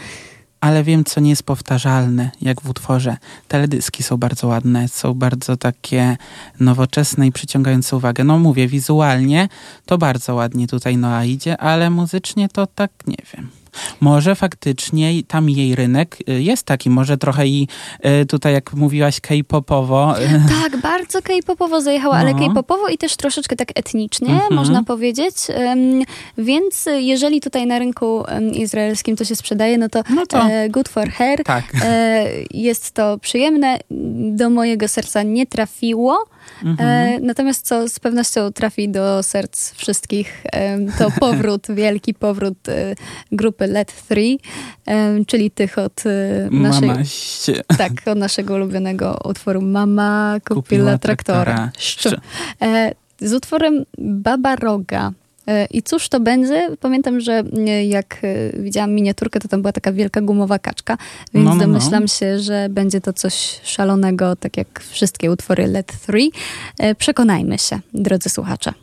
[0.62, 3.18] Ale wiem, co nie jest powtarzalne, jak w utworze.
[3.48, 6.18] Teledyski są bardzo ładne, są bardzo takie
[6.60, 8.24] nowoczesne i przyciągające uwagę.
[8.24, 9.50] No mówię, wizualnie
[9.86, 13.50] to bardzo ładnie tutaj Noa idzie, ale muzycznie to tak nie wiem.
[14.00, 17.68] Może faktycznie tam jej rynek y, jest taki, może trochę i
[18.22, 20.16] y, tutaj, jak mówiłaś, K-popowo.
[20.22, 20.24] y,
[20.62, 22.40] Tak, bardzo K-popowo zajechała, ale No.
[22.40, 24.54] K-popowo i też troszeczkę tak etnicznie, Mhm.
[24.54, 25.36] można powiedzieć.
[26.38, 30.90] Więc jeżeli tutaj na rynku izraelskim to się sprzedaje, no to, No to- e, good
[30.90, 31.44] for her.
[31.44, 31.64] Tak.
[31.84, 33.80] E, jest to przyjemne.
[34.32, 36.26] Do mojego serca nie trafiło.
[36.64, 36.90] Mhm.
[36.90, 40.44] E, natomiast co z pewnością trafi do serc wszystkich,
[40.98, 42.96] to powrót, wielki powrót e,
[43.32, 44.38] grupy Let 3,
[44.86, 50.98] em, czyli tych od e, naszej Mama się tak, od naszego ulubionego utworu Mama kupiła,
[50.98, 51.72] traktora.
[51.78, 52.10] Szczu.
[52.62, 55.12] E, z utworem Baba Roga.
[55.48, 56.70] E, I cóż to będzie?
[56.80, 60.98] Pamiętam, że e, jak e, widziałam miniaturkę, to tam była taka wielka gumowa kaczka,
[61.34, 61.62] więc No, no, no.
[61.68, 66.30] domyślam się, że będzie to coś szalonego, tak jak wszystkie utwory Let 3.
[66.80, 68.74] E, Przekonajmy się, drodzy słuchacze.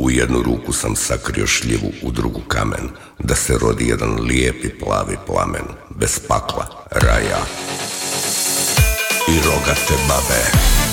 [0.00, 2.88] U jednu ruku sam sakrio šljivu, u drugu kamen,
[3.20, 7.46] da se rodi jedan lijepi plavi plamen, bez pakla, raja
[9.28, 10.85] i rogate babe.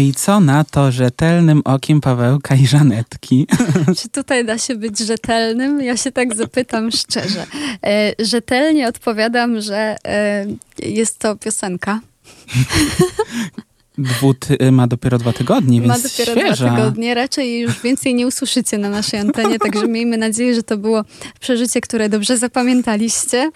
[0.00, 3.46] I co na to rzetelnym okiem Pawełka i Żanetki?
[3.98, 5.80] Czy tutaj da się być rzetelnym?
[5.80, 7.46] Ja się tak zapytam szczerze.
[7.86, 10.46] E, rzetelnie odpowiadam, że e,
[10.82, 12.00] jest to piosenka.
[13.98, 16.66] Dwót y, ma dopiero dwa tygodnie, więc Ma dopiero świeża.
[16.66, 17.14] dwa tygodnie.
[17.14, 21.04] Raczej już więcej nie usłyszycie na naszej antenie, także miejmy nadzieję, że to było
[21.40, 23.50] przeżycie, które dobrze zapamiętaliście.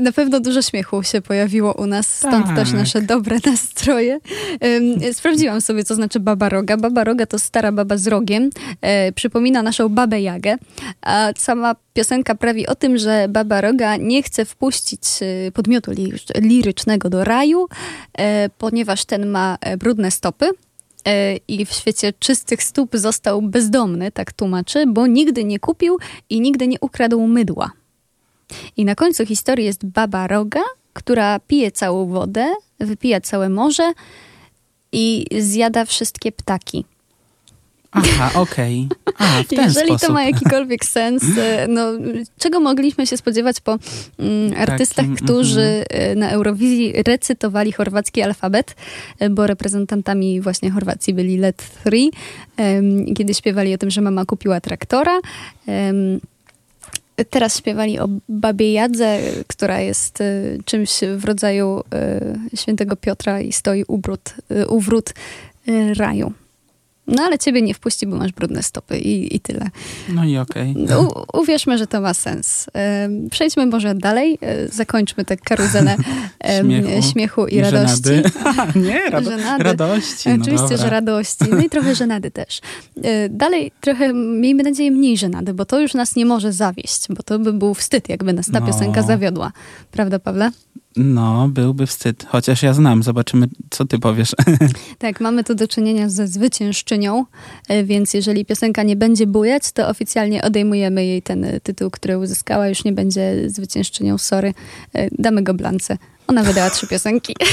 [0.00, 2.56] Na pewno dużo śmiechu się pojawiło u nas, stąd Tak.
[2.56, 4.20] też nasze dobre nastroje.
[5.12, 6.76] Sprawdziłam sobie, co znaczy baba roga.
[6.76, 8.50] Baba roga to stara baba z rogiem.
[8.80, 10.56] E, Przypomina naszą babę Jagę.
[11.02, 15.02] A sama piosenka prawi o tym, że baba roga nie chce wpuścić
[15.46, 17.68] e, podmiotu lir- lirycznego do raju,
[18.18, 20.50] e, ponieważ ten ma e, brudne stopy.
[21.06, 25.98] E, I w świecie czystych stóp został bezdomny, tak tłumaczy, bo nigdy nie kupił
[26.30, 27.70] i nigdy nie ukradł mydła.
[28.76, 33.92] I na końcu historii jest baba roga, która pije całą wodę, wypija całe morze
[34.92, 36.84] i zjada wszystkie ptaki.
[37.92, 38.88] Aha, okej.
[39.48, 40.06] Ten Jeżeli sposób.
[40.06, 41.92] to ma jakikolwiek sens, e, no,
[42.38, 43.78] czego mogliśmy się spodziewać po
[44.18, 48.76] mm, artystach, Takim, którzy e, na Eurowizji recytowali chorwacki alfabet,
[49.18, 52.10] e, bo reprezentantami właśnie Chorwacji byli Let 3,
[52.56, 55.20] em, kiedy śpiewali o tym, że mama kupiła traktora.
[55.66, 56.20] Em,
[57.30, 60.24] Teraz śpiewali o babie Jadze, która jest e,
[60.64, 62.20] czymś w rodzaju e,
[62.56, 65.14] świętego Piotra i stoi u, brud, e, u wrót
[65.96, 66.32] raju.
[67.10, 69.66] No ale ciebie nie wpuści, bo masz brudne stopy i, i tyle.
[70.08, 70.74] No i okej.
[71.32, 72.66] U, uwierzmy, że to ma sens.
[73.30, 75.96] Przejdźmy może dalej, e, zakończmy tę karuzelę
[76.60, 78.10] Śmiechu śmiechu i I radości.
[78.86, 79.64] nie, rado- Żenady.
[79.72, 80.28] radości.
[80.28, 80.76] No Oczywiście, dobra.
[80.76, 81.44] że radości.
[81.50, 82.60] No i trochę żenady też.
[83.02, 87.22] E, Dalej trochę, miejmy nadzieję, mniej żenady, bo to już nas nie może zawieść, bo
[87.22, 88.66] to by był wstyd, jakby nas ta No.
[88.66, 89.52] piosenka zawiodła.
[89.90, 90.50] Prawda, Pawle?
[90.96, 92.26] No, byłby wstyd.
[92.28, 94.32] Chociaż ja znam, zobaczymy, co ty powiesz.
[94.98, 97.24] Tak, mamy tu do czynienia ze zwyciężczynią,
[97.68, 102.18] e, więc jeżeli piosenka nie będzie bujać, to oficjalnie odejmujemy jej ten e, tytuł, który
[102.18, 102.68] uzyskała.
[102.68, 104.54] Już nie będzie zwyciężczynią, sorry.
[104.94, 105.98] E, Damy go blance.
[106.26, 107.34] Ona wydała trzy piosenki.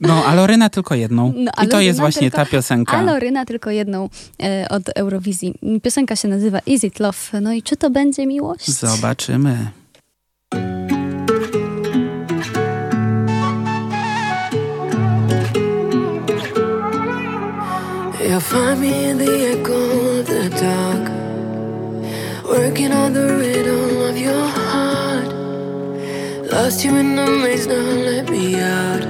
[0.00, 1.32] No, a Loryna tylko jedną.
[1.36, 2.96] No, I to jest właśnie tylko- ta piosenka.
[2.96, 4.08] A Loryna tylko jedną
[4.42, 5.54] e, od Eurowizji.
[5.82, 7.40] Piosenka się nazywa Is It Love.
[7.40, 8.70] No i czy to będzie miłość?
[8.70, 9.70] Zobaczymy.
[18.40, 21.04] Find me in the echo of the dark,
[22.44, 25.28] working on the rhythm of your heart.
[26.50, 29.04] Lost you in the maze, now let me out.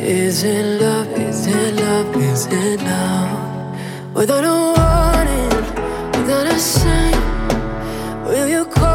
[0.00, 1.06] Is it love?
[1.08, 2.16] Is it love?
[2.16, 4.14] Is it love?
[4.14, 5.54] Without a warning,
[6.18, 7.14] without a sign,
[8.24, 8.93] will you call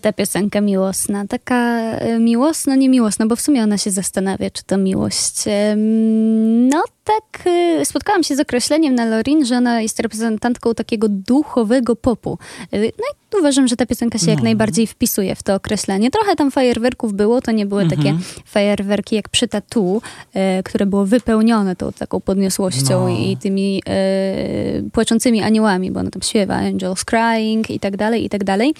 [0.00, 1.26] ta piosenka miłosna.
[1.26, 1.80] Taka
[2.18, 5.44] miłosna, nie miłosna, bo w sumie ona się zastanawia, czy to miłość.
[7.98, 12.38] Spotkałam się z określeniem na Lorin, że ona jest reprezentantką takiego duchowego popu.
[12.74, 13.04] Y, no
[13.36, 14.44] i uważam, że ta piosenka się jak No.
[14.44, 16.10] najbardziej wpisuje w to określenie.
[16.10, 18.02] Trochę tam fajerwerków było, to nie były Mhm.
[18.02, 20.02] takie fajerwerki jak przy tatu,
[20.36, 23.08] y, które było wypełnione tą taką podniosłością No.
[23.08, 23.82] i tymi
[24.86, 28.74] y, płaczącymi aniołami, bo ona tam śpiewa Angels Crying i tak dalej, i tak dalej.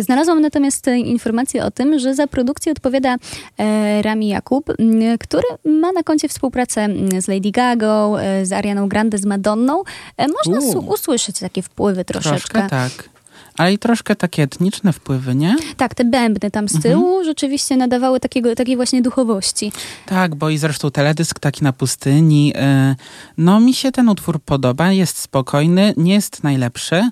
[0.00, 3.16] Znalazłam natomiast e, informację o tym, że za produkcję odpowiada
[3.58, 4.72] e, Rami Jakub,
[5.20, 9.82] który ma na koncie współpracę m, z Lady Gagą, e, z Arianą Grande, z Madonną.
[10.16, 10.92] E, Można U.
[10.92, 12.38] usłyszeć takie wpływy troszeczkę.
[12.58, 13.08] Troszkę tak.
[13.56, 15.56] Ale i troszkę takie etniczne wpływy, nie?
[15.76, 19.72] Tak, te bębny tam z tyłu rzeczywiście nadawały takiego, takiej właśnie duchowości.
[20.06, 22.52] Tak, bo i zresztą teledysk taki na pustyni.
[22.92, 22.96] y,
[23.38, 27.10] No mi się ten utwór podoba, jest spokojny, nie jest najlepszy,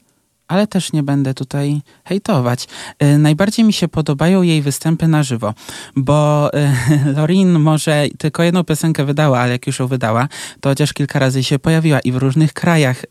[0.49, 2.69] ale też nie będę tutaj hejtować.
[3.03, 5.55] Y, Najbardziej mi się podobają jej występy na żywo,
[5.97, 10.29] bo y, Lorin może tylko jedną piosenkę wydała, ale jak już ją wydała,
[10.61, 13.07] to chociaż kilka razy się pojawiła i w różnych krajach, y,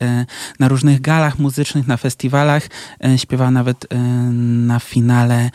[0.60, 2.68] na różnych galach muzycznych, na festiwalach.
[3.18, 3.88] Śpiewała nawet
[4.32, 5.50] na finale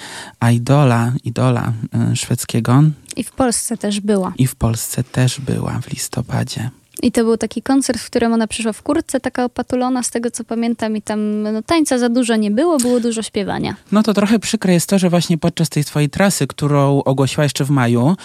[0.53, 1.73] Idola, Idola
[2.15, 2.83] szwedzkiego.
[3.17, 4.33] I w Polsce też była.
[4.39, 6.71] I w Polsce też była w listopadzie.
[7.03, 10.31] I to był taki koncert, w którym ona przyszła w kurtce, taka opatulona, z tego
[10.31, 13.75] co pamiętam, i tam no, tańca za dużo nie było, było dużo śpiewania.
[13.93, 17.65] No to trochę przykre jest to, że właśnie podczas tej twojej trasy, którą ogłosiła jeszcze
[17.65, 18.17] w maju,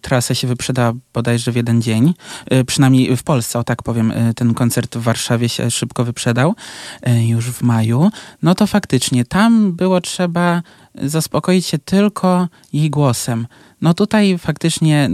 [0.00, 2.14] trasa się wyprzedała bodajże w jeden dzień,
[2.50, 6.54] e, przynajmniej w Polsce, o tak powiem, e, ten koncert w Warszawie się szybko wyprzedał,
[7.02, 8.10] e, już w maju,
[8.42, 10.62] no to faktycznie tam było trzeba
[10.94, 13.46] zaspokoić się tylko jej głosem.
[13.80, 15.10] No tutaj faktycznie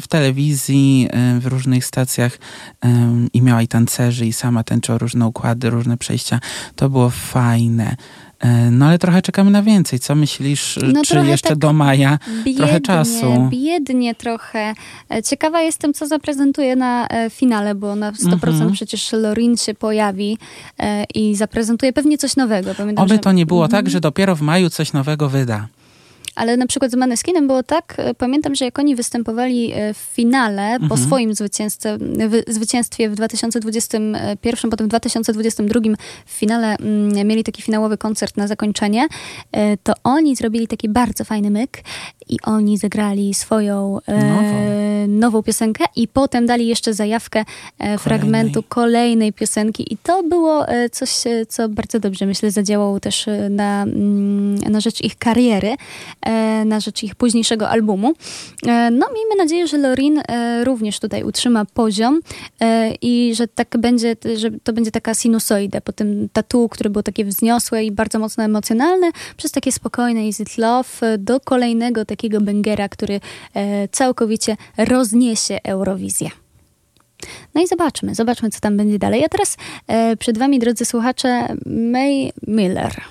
[0.00, 2.38] w telewizji, e, w różnych stacjach
[2.80, 6.40] em, i miała i tancerzy, i sama tańczyła różne układy, różne przejścia.
[6.76, 7.96] To było fajne.
[8.42, 9.98] E, No ale trochę czekamy na więcej.
[9.98, 13.48] Co myślisz, No czy jeszcze tak do maja Biednie, trochę czasu?
[13.50, 14.74] biednie trochę.
[15.10, 18.72] E, Ciekawa jestem, co zaprezentuje na e, finale, bo na 100% Mhm.
[18.72, 20.38] przecież Lorin się pojawi
[21.14, 22.74] i zaprezentuje pewnie coś nowego.
[22.74, 23.84] Pamiętam, Oby że- to nie było Mhm.
[23.84, 25.66] tak, że dopiero w maju coś nowego wyda.
[26.34, 29.96] Ale na przykład z Maneskinem było tak, e, pamiętam, że jak oni występowali e, w
[29.96, 31.00] finale po Mhm.
[31.06, 35.80] swoim zwycięzce, wy- zwycięstwie w 2021, potem w 2022
[36.26, 39.06] w finale mm, mieli taki finałowy koncert na zakończenie,
[39.52, 41.82] e, to oni zrobili taki bardzo fajny myk
[42.28, 44.72] i oni zagrali swoją e, Nową.
[45.08, 47.44] nową piosenkę i potem dali jeszcze zajawkę
[47.78, 53.00] e, fragmentu kolejnej piosenki i to było e, coś, e, co bardzo dobrze, myślę, zadziałało
[53.00, 55.76] też e, na, mm, na rzecz ich kariery, e,
[56.64, 58.12] na rzecz ich późniejszego albumu.
[58.66, 62.20] E, No, miejmy nadzieję, że Lorin e, również tutaj utrzyma poziom
[62.60, 67.02] e, i że tak będzie, że to będzie taka sinusoida po tym tatu, które było
[67.02, 72.04] takie wzniosłe i bardzo mocno emocjonalne, przez takie spokojne Is It Love e, do kolejnego
[72.04, 73.20] takiego bangera, który
[73.54, 76.30] e, całkowicie rozniesie Eurowizję.
[77.54, 79.24] No i zobaczmy, zobaczmy, co tam będzie dalej.
[79.24, 79.56] A teraz
[79.86, 83.02] e, przed wami, drodzy słuchacze, May Miller.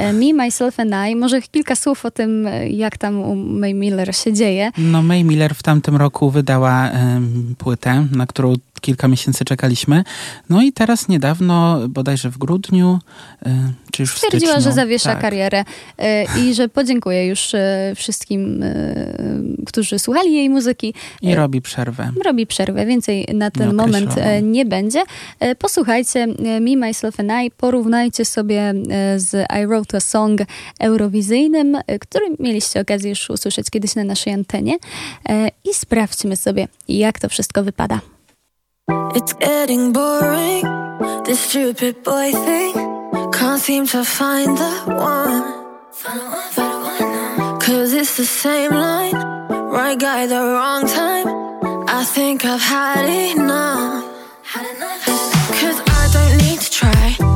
[0.00, 1.16] E, Me, Myself and I.
[1.16, 4.70] Może kilka słów o tym, e, jak tam u May Miller się dzieje.
[4.78, 6.90] No May Miller w tamtym roku wydała
[7.58, 10.04] płytę, na którą kilka miesięcy czekaliśmy.
[10.50, 12.98] No i teraz niedawno, bodajże w grudniu,
[13.46, 15.20] e, czy już w Stwierdziła, że zawiesza tak.
[15.20, 15.64] karierę
[16.42, 17.52] i że podziękuję już
[17.96, 18.64] wszystkim,
[19.66, 20.94] którzy słuchali jej muzyki.
[21.22, 22.12] I robi przerwę.
[22.24, 22.86] robi przerwę.
[22.86, 25.02] Więcej na ten moment nie będzie.
[25.58, 26.26] Posłuchajcie
[26.60, 28.74] Me, Myself and I, porównajcie sobie
[29.16, 30.40] z I Wrote Song
[30.80, 34.76] eurowizyjnym, e, który mieliście okazję już usłyszeć kiedyś na naszej antenie
[35.28, 38.00] e, i sprawdźmy sobie, jak to wszystko wypada.
[39.14, 40.64] It's getting boring,
[41.24, 42.74] this stupid boy thing.
[43.32, 45.60] Can't seem to find the one.
[47.60, 49.14] Cause it's the same line,
[49.70, 51.26] right guy, the wrong time.
[51.88, 54.04] I think I've had enough.
[55.60, 57.29] Cause I don't need to try.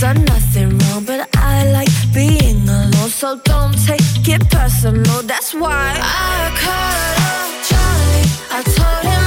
[0.00, 3.10] Done nothing wrong, but I like being alone.
[3.10, 5.22] So don't take it personal.
[5.22, 8.28] That's why I called up Charlie.
[8.50, 9.19] I told him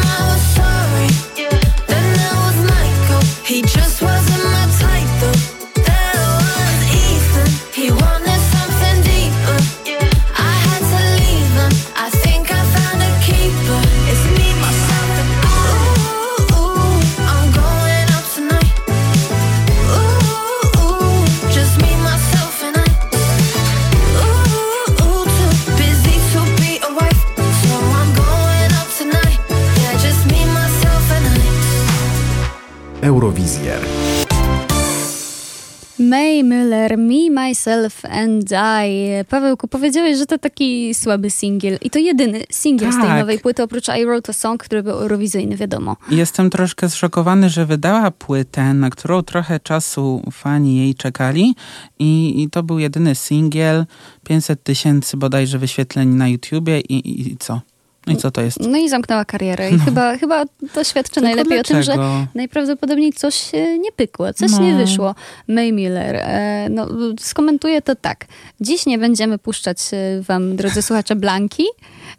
[36.14, 38.52] May Müller, Me, Myself and
[38.86, 39.26] I.
[39.30, 41.78] Pawełku, powiedziałeś, że to taki słaby singiel.
[41.82, 43.20] I to jedyny singiel z tej Tak.
[43.20, 45.98] nowej płyty, oprócz I Wrote a Song, który był eurowizyjny, wiadomo.
[46.12, 51.56] Jestem troszkę zszokowany, że wydała płytę, na którą trochę czasu fani jej czekali
[52.00, 53.86] i, i to był jedyny singiel,
[54.24, 57.62] 500 tysięcy bodajże wyświetleń na YouTubie i, i, i co?
[58.08, 58.60] No i co to jest?
[58.60, 59.72] No i zamknęła karierę.
[59.72, 60.44] I chyba, chyba
[60.74, 62.26] to świadczy Tylko najlepiej o tym, że dlaczego?
[62.36, 64.60] najprawdopodobniej coś e, nie pykło, coś No.
[64.62, 65.16] nie wyszło.
[65.48, 66.88] May Miller, e, no,
[67.20, 68.26] skomentuję to tak.
[68.62, 71.64] Dziś nie będziemy puszczać e, wam, drodzy słuchacze, Blanki,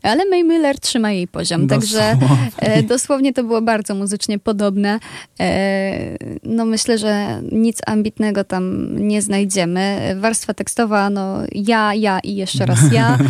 [0.03, 1.69] ale May Miller trzyma jej poziom.
[1.69, 2.51] Także Dosłownie.
[2.59, 4.99] e, dosłownie to było bardzo muzycznie podobne.
[5.41, 10.17] E, no myślę, że nic ambitnego tam nie znajdziemy.
[10.21, 13.19] Warstwa tekstowa, no ja, ja i jeszcze raz ja.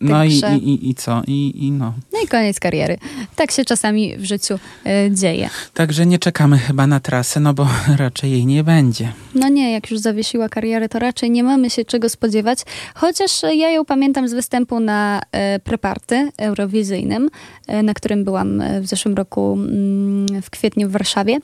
[0.00, 1.22] No i, także- i, i, co?
[1.26, 1.94] I, I no.
[2.12, 2.98] no i koniec kariery.
[3.36, 5.50] Tak się czasami w życiu e, dzieje.
[5.74, 7.68] Także nie czekamy chyba na trasę, no bo
[7.98, 9.12] raczej jej nie będzie.
[9.34, 12.58] No nie, jak już zawiesiła karierę, to raczej nie mamy się czego spodziewać.
[12.94, 15.20] Chociaż ja ją pamiętam z występu na
[15.64, 17.28] preparty eurowizyjnym,
[17.66, 21.38] e, na którym byłam e, w zeszłym roku mm, w kwietniu w Warszawie.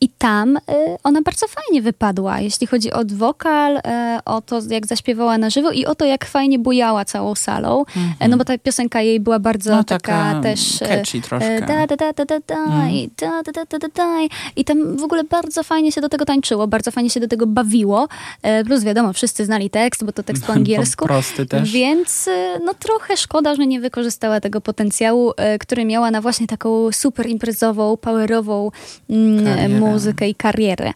[0.00, 0.60] I tam e,
[1.04, 5.70] ona bardzo fajnie wypadła, jeśli chodzi o wokal, e, o to, jak zaśpiewała na żywo
[5.70, 7.84] i o to, jak fajnie bujała całą salą.
[8.20, 10.82] E, No bo ta piosenka jej była bardzo No, taka, taka też...
[10.82, 11.56] e, catchy troszkę.
[11.56, 14.18] e, Da, da, da, da, da, da, i da, da, da, da, da, da.
[14.56, 17.46] I tam w ogóle bardzo fajnie się do tego tańczyło, bardzo fajnie się do tego
[17.46, 18.08] bawiło.
[18.42, 21.04] E, Plus wiadomo, wszyscy znali tekst, bo to tekst po angielsku.
[21.06, 21.72] Prosty też.
[21.72, 26.46] Więc e, no trochę szkoda, że nie wykorzystała tego potencjału, e, który miała na właśnie
[26.46, 28.70] taką super imprezową, powerową
[29.10, 29.68] mm, Karierę.
[29.68, 30.92] muzykę i karierę.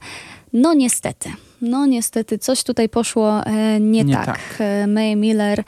[0.53, 1.31] No niestety.
[1.63, 4.27] No niestety, coś tutaj poszło e, nie, Nie tak.
[4.27, 4.41] tak.
[4.59, 5.65] E, May Miller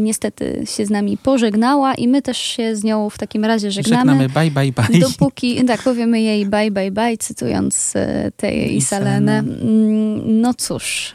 [0.00, 4.12] niestety się z nami pożegnała i my też się z nią w takim razie żegnamy.
[4.12, 5.00] Żegnamy, bye, bye, bye.
[5.00, 9.38] Dopóki, tak, powiemy jej bye, bye, bye, cytując e, tę I Isalenę.
[9.38, 11.12] Mm, No cóż,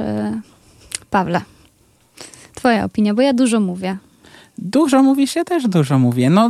[1.10, 1.42] Pawle,
[2.56, 3.98] twoja opinia, bo ja dużo mówię.
[4.62, 6.30] Dużo mówisz, ja też dużo mówię.
[6.30, 6.50] No,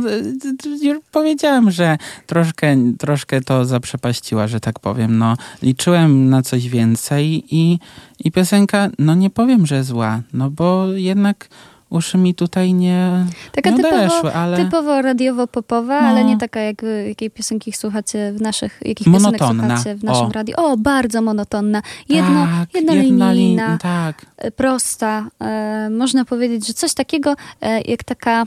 [0.82, 5.18] już powiedziałem, że troszkę, troszkę to zaprzepaściła, że tak powiem.
[5.18, 7.78] No, liczyłem na coś więcej i,
[8.24, 11.48] i piosenka, no nie powiem, że zła, no bo jednak
[11.90, 16.08] uszy mi tutaj nie, Taka nie typowo, odeszły, ale typowo radiowo-popowa, No.
[16.08, 19.62] ale nie taka jak jakiej piosenki słuchacie w naszych, jakich Monotonna.
[19.76, 20.30] słuchacie w naszym O.
[20.32, 20.54] radiu.
[20.58, 21.82] O, bardzo monotonna.
[22.08, 23.32] Jedno, tak, jednolinijna.
[23.32, 24.26] jedna lin- tak.
[24.36, 25.26] e, prosta.
[25.40, 28.44] E, można powiedzieć, że coś takiego e, jak taka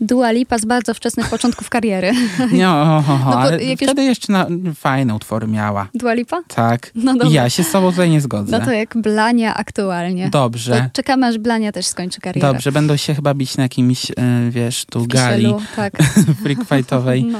[0.00, 2.12] Dua Lipa z bardzo wczesnych początków kariery.
[2.52, 5.88] Nie, o, o, o, No ale jak już- wtedy jeszcze na, fajne utwory miała.
[5.94, 6.42] Dua Lipa?
[6.48, 6.90] Tak.
[6.94, 7.28] No dobra.
[7.30, 8.58] Ja się z sobą tutaj nie zgodzę.
[8.58, 10.24] No to jak Blania aktualnie.
[10.24, 10.90] To Dobrze.
[10.92, 12.52] czekamy, aż Blania też skończy karierę.
[12.52, 14.14] Dobrze, będą się chyba bić na jakimś, e,
[14.50, 15.92] wiesz, tu W gali Kisielu, tak.
[16.42, 17.24] freak fightowej.
[17.24, 17.38] No.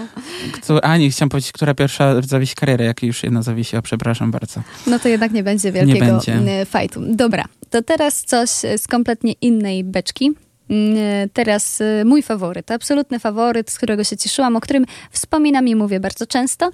[0.52, 4.60] Któ- A nie, chciałam powiedzieć, która pierwsza zawiesi karierę, jak już jedna zawiesiła, przepraszam bardzo.
[4.86, 6.32] no to jednak nie będzie wielkiego będzie.
[6.34, 7.00] mm, fajtu.
[7.08, 10.30] Dobra, to teraz coś z kompletnie innej beczki.
[10.70, 10.96] Mm,
[11.32, 16.00] Teraz y, mój faworyt, absolutny faworyt, z którego się cieszyłam, o którym wspominam i mówię
[16.00, 16.70] bardzo często.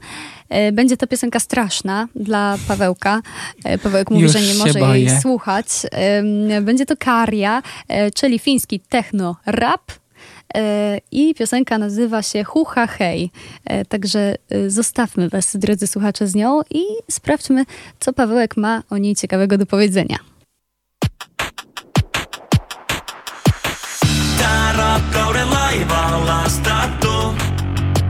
[0.49, 3.21] E, Będzie to piosenka straszna dla Pawełka.
[3.65, 5.21] E, Pawełek mówi, Już że nie może jej boję.
[5.21, 5.67] słuchać.
[5.93, 9.93] Em, Będzie to Karia, e, czyli fiński techno rap.
[10.57, 13.31] E, I piosenka nazywa się Hucha Hej.
[13.65, 17.65] E, Także e, zostawmy Was, drodzy słuchacze, z nią i sprawdźmy,
[18.01, 20.17] co Pawełek ma o niej ciekawego do powiedzenia.
[24.95, 27.35] Rakkauden laiva on lastattu.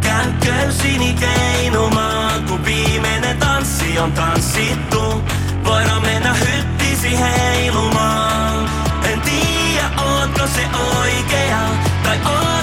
[0.01, 5.24] Käyn köysini keinumaan, kun viimeinen tanssi on tanssittu.
[5.64, 8.68] Voidaan mennä hyttisi heilumaan.
[9.12, 10.66] En tiedä, ootko se
[10.99, 11.61] oikea,
[12.03, 12.54] tai ootko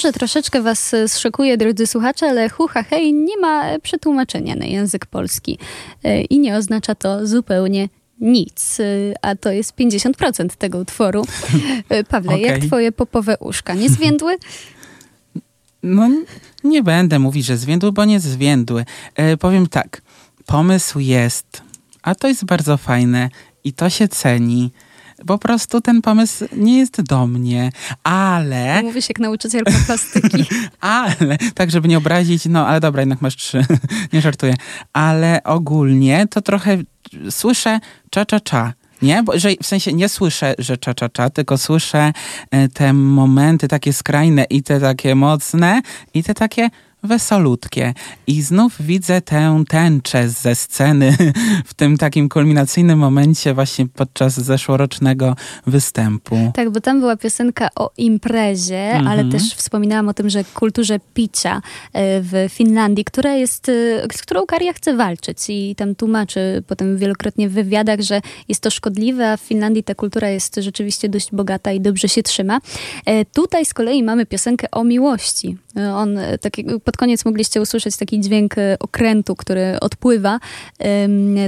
[0.00, 4.64] Może troszeczkę was e, zszokuje, drodzy słuchacze, ale hucha hej nie ma e, przetłumaczenia na
[4.64, 5.58] język polski.
[6.04, 7.88] E, I nie oznacza to zupełnie
[8.20, 8.78] nic,
[9.22, 11.24] a to jest 50% tego utworu.
[12.08, 12.46] Pawle, Okej.
[12.46, 13.74] jak twoje popowe uszka?
[13.74, 14.36] Nie zwiędły?
[15.82, 16.10] No,
[16.64, 18.84] nie będę mówić, że zwiędły, bo nie zwiędły.
[19.14, 20.02] E, powiem tak,
[20.46, 21.62] pomysł jest,
[22.02, 23.30] a to jest bardzo fajne
[23.64, 24.70] i to się ceni.
[25.26, 27.72] Po prostu ten pomysł nie jest do mnie,
[28.04, 30.44] ale, Mówisz jak nauczycielka plastyki.
[30.80, 33.64] ale, tak żeby nie obrazić, no ale dobra, jednak masz trzy,
[34.12, 34.54] nie żartuję,
[34.92, 36.78] ale ogólnie to trochę
[37.30, 38.72] słyszę cza cza cza.
[39.02, 42.12] Nie, bo że, w sensie nie słyszę, że cza cza cza, tylko słyszę
[42.50, 45.82] e, te momenty takie skrajne i te takie mocne
[46.14, 46.68] i te takie
[47.02, 47.94] wesolutkie.
[48.26, 51.16] I znów widzę tę tęczę ze sceny
[51.70, 55.36] w tym takim kulminacyjnym momencie właśnie podczas zeszłorocznego
[55.66, 56.52] występu.
[56.54, 59.06] Tak, bo tam była piosenka o imprezie, Mhm.
[59.08, 63.72] ale też wspominałam o tym, że kulturze picia e, w Finlandii, która jest, e,
[64.12, 68.70] z którą Karia chce walczyć i tam tłumaczy potem wielokrotnie w wywiadach, że jest to
[68.70, 72.60] szkodliwe, a w Finlandii ta kultura jest rzeczywiście dość bogata i dobrze się trzyma.
[73.06, 75.56] E, Tutaj z kolei mamy piosenkę o miłości.
[75.94, 80.40] On, taki, pod koniec mogliście usłyszeć taki dźwięk e, okrętu, który odpływa,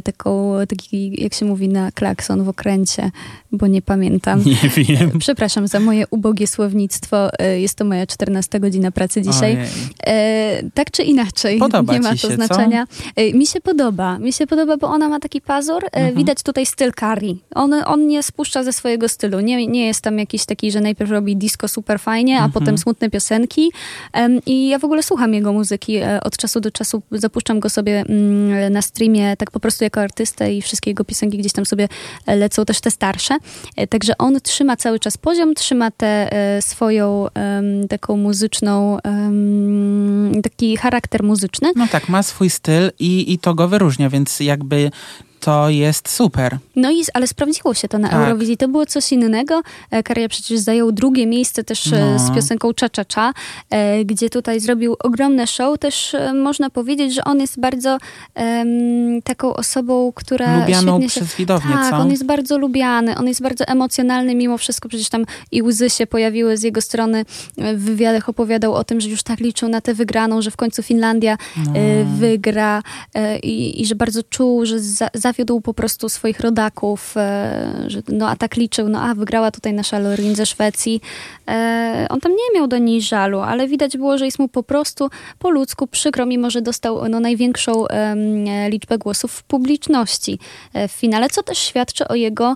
[0.05, 3.11] taką, taki, jak się mówi na klakson w okręcie,
[3.53, 4.43] bo nie pamiętam.
[4.45, 5.19] Nie wiem.
[5.19, 7.39] Przepraszam za moje ubogie słownictwo.
[7.39, 9.53] E, Jest to moja 14 godzina pracy dzisiaj.
[9.53, 9.67] Ojej.
[10.07, 12.87] E, tak czy inaczej, Podoba nie ma to się, znaczenia.
[13.17, 14.19] E, mi się podoba.
[14.19, 15.85] Mi się podoba, bo ona ma taki pazur.
[15.85, 16.17] E, Mhm.
[16.17, 17.41] Widać tutaj styl Kari.
[17.55, 19.41] On, on nie spuszcza ze swojego stylu.
[19.41, 22.53] Nie, nie jest tam jakiś taki, że najpierw robi disco super fajnie, a Mhm.
[22.53, 23.73] potem smutne piosenki.
[24.47, 27.03] I ja w ogóle słucham jego muzyki e, od czasu do czasu.
[27.11, 31.39] Zapuszczam go sobie mm, na streamie tak po prostu jako artystę i wszystkie jego piosenki
[31.39, 31.89] gdzieś tam sobie
[32.27, 33.37] e, lecą, też te starsze.
[33.77, 36.31] E, Także on trzyma cały czas poziom, trzyma tę
[36.61, 37.27] swoją
[37.89, 38.99] taką muzyczną,
[40.43, 41.73] taki charakter muzyczny.
[41.77, 44.91] No tak, ma swój styl i, i to go wyróżnia, więc jakby
[45.45, 46.59] to jest super.
[46.77, 48.19] No i, ale sprawdziło się to na Tak.
[48.21, 48.57] Eurowizji.
[48.57, 49.63] To było coś innego.
[49.91, 52.19] E, Karia przecież zajął drugie miejsce też e, No.
[52.19, 53.33] z piosenką Cza Cza Cza,
[53.71, 55.79] e, gdzie tutaj zrobił ogromne show.
[55.79, 57.99] Też można powiedzieć, że on jest bardzo
[58.35, 61.21] em, taką osobą, która Lubianą świetnie się...
[61.21, 61.97] przez widownię, Tak, co?
[61.97, 64.89] on jest bardzo lubiany, on jest bardzo emocjonalny mimo wszystko.
[64.89, 67.25] Przecież tam i łzy się pojawiły z jego strony.
[67.59, 70.83] W wywiadach opowiadał o tym, że już tak liczył na tę wygraną, że w końcu
[70.83, 71.73] Finlandia No.
[72.19, 72.83] wygra
[73.43, 78.29] i, i że bardzo czuł, że za, zawiódł po prostu swoich rodaków, e, że no
[78.29, 81.01] a tak liczył, no a wygrała tutaj nasza Lorin ze Szwecji.
[81.49, 84.63] E, on tam nie miał do niej żalu, ale widać było, że jest mu po
[84.63, 87.85] prostu po ludzku przykro, mimo że dostał no, największą
[88.69, 90.39] liczbę głosów w publiczności
[90.75, 92.55] e, w finale, co też świadczy o jego,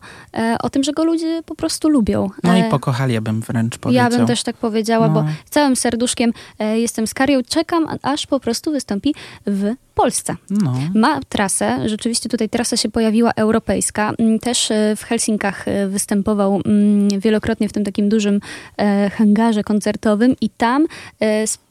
[0.62, 2.30] o tym, że go ludzie po prostu lubią.
[2.42, 4.04] No i pokochali, ja bym wręcz powiedział.
[4.04, 5.28] ja bym też tak powiedziała, bo No.
[5.50, 6.32] całym serduszkiem
[6.74, 9.14] jestem z Karią, czekam, aż po prostu wystąpi
[9.46, 10.36] w Polsce.
[10.50, 10.74] No.
[10.94, 14.12] Ma trasę, rzeczywiście tutaj trasa się pojawiła europejska.
[14.18, 18.40] Mm, Też e, w Helsinkach e, występował mm, wielokrotnie w tym takim dużym
[18.76, 20.86] e, hangarze koncertowym i tam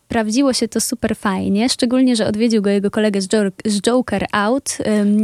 [0.06, 4.26] sprawdziło się to super fajnie, szczególnie, że odwiedził go jego kolegę z, Jo- z Joker
[4.32, 4.78] Out,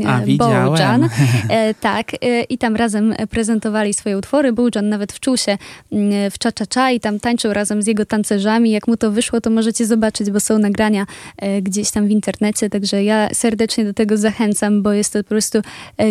[0.05, 0.21] A.
[0.37, 1.09] Bojan.
[1.49, 4.53] E, tak, e, i tam razem prezentowali swoje utwory.
[4.53, 5.57] Bojan nawet wczuł się
[5.91, 8.71] mm, w cza-cza-cza i tam tańczył razem z jego tancerzami.
[8.71, 11.05] Jak mu to wyszło, to możecie zobaczyć, bo są nagrania
[11.37, 15.29] e, gdzieś tam w internecie, także ja serdecznie do tego zachęcam, bo jest to po
[15.29, 15.59] prostu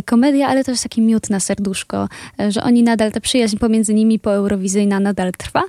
[0.04, 2.08] komedia, ale też taki miód na serduszko,
[2.48, 5.62] że oni nadal, ta przyjaźń pomiędzy nimi poeurowizyjna nadal trwa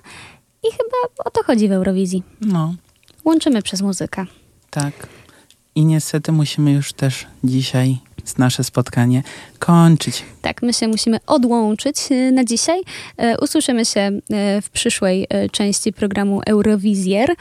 [0.64, 2.24] i chyba o to chodzi w Eurowizji.
[2.41, 2.76] No,
[3.26, 4.26] Łączymy przez muzykę.
[4.69, 5.07] tak.
[5.76, 7.97] I niestety musimy już też dzisiaj
[8.38, 9.24] nasze spotkanie
[9.59, 10.24] kończyć.
[10.41, 12.82] Tak, my się musimy odłączyć e, na dzisiaj.
[13.17, 14.22] E, Usłyszymy się e,
[14.61, 17.36] w przyszłej części programu Eurowizjer.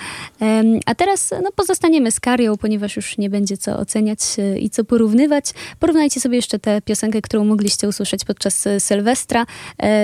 [0.87, 4.21] A teraz no, pozostaniemy z Karią, ponieważ już nie będzie co oceniać
[4.61, 5.45] i co porównywać.
[5.79, 9.47] Porównajcie sobie jeszcze tę piosenkę, którą mogliście usłyszeć podczas Sylwestra.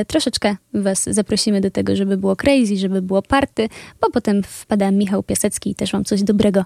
[0.07, 3.69] Troszeczkę was zaprosimy do tego, żeby było crazy, żeby było party,
[4.01, 6.65] bo potem wpada Michał Piasecki i też wam coś dobrego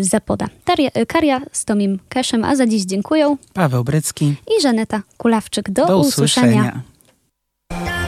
[0.00, 0.46] zapoda.
[1.08, 5.70] Karia z Tomim Keszem, a za dziś dziękuję Paweł Brycki, i Żaneta Kulawczyk.
[5.70, 6.48] Do, do usłyszenia.
[7.70, 8.07] usłyszenia.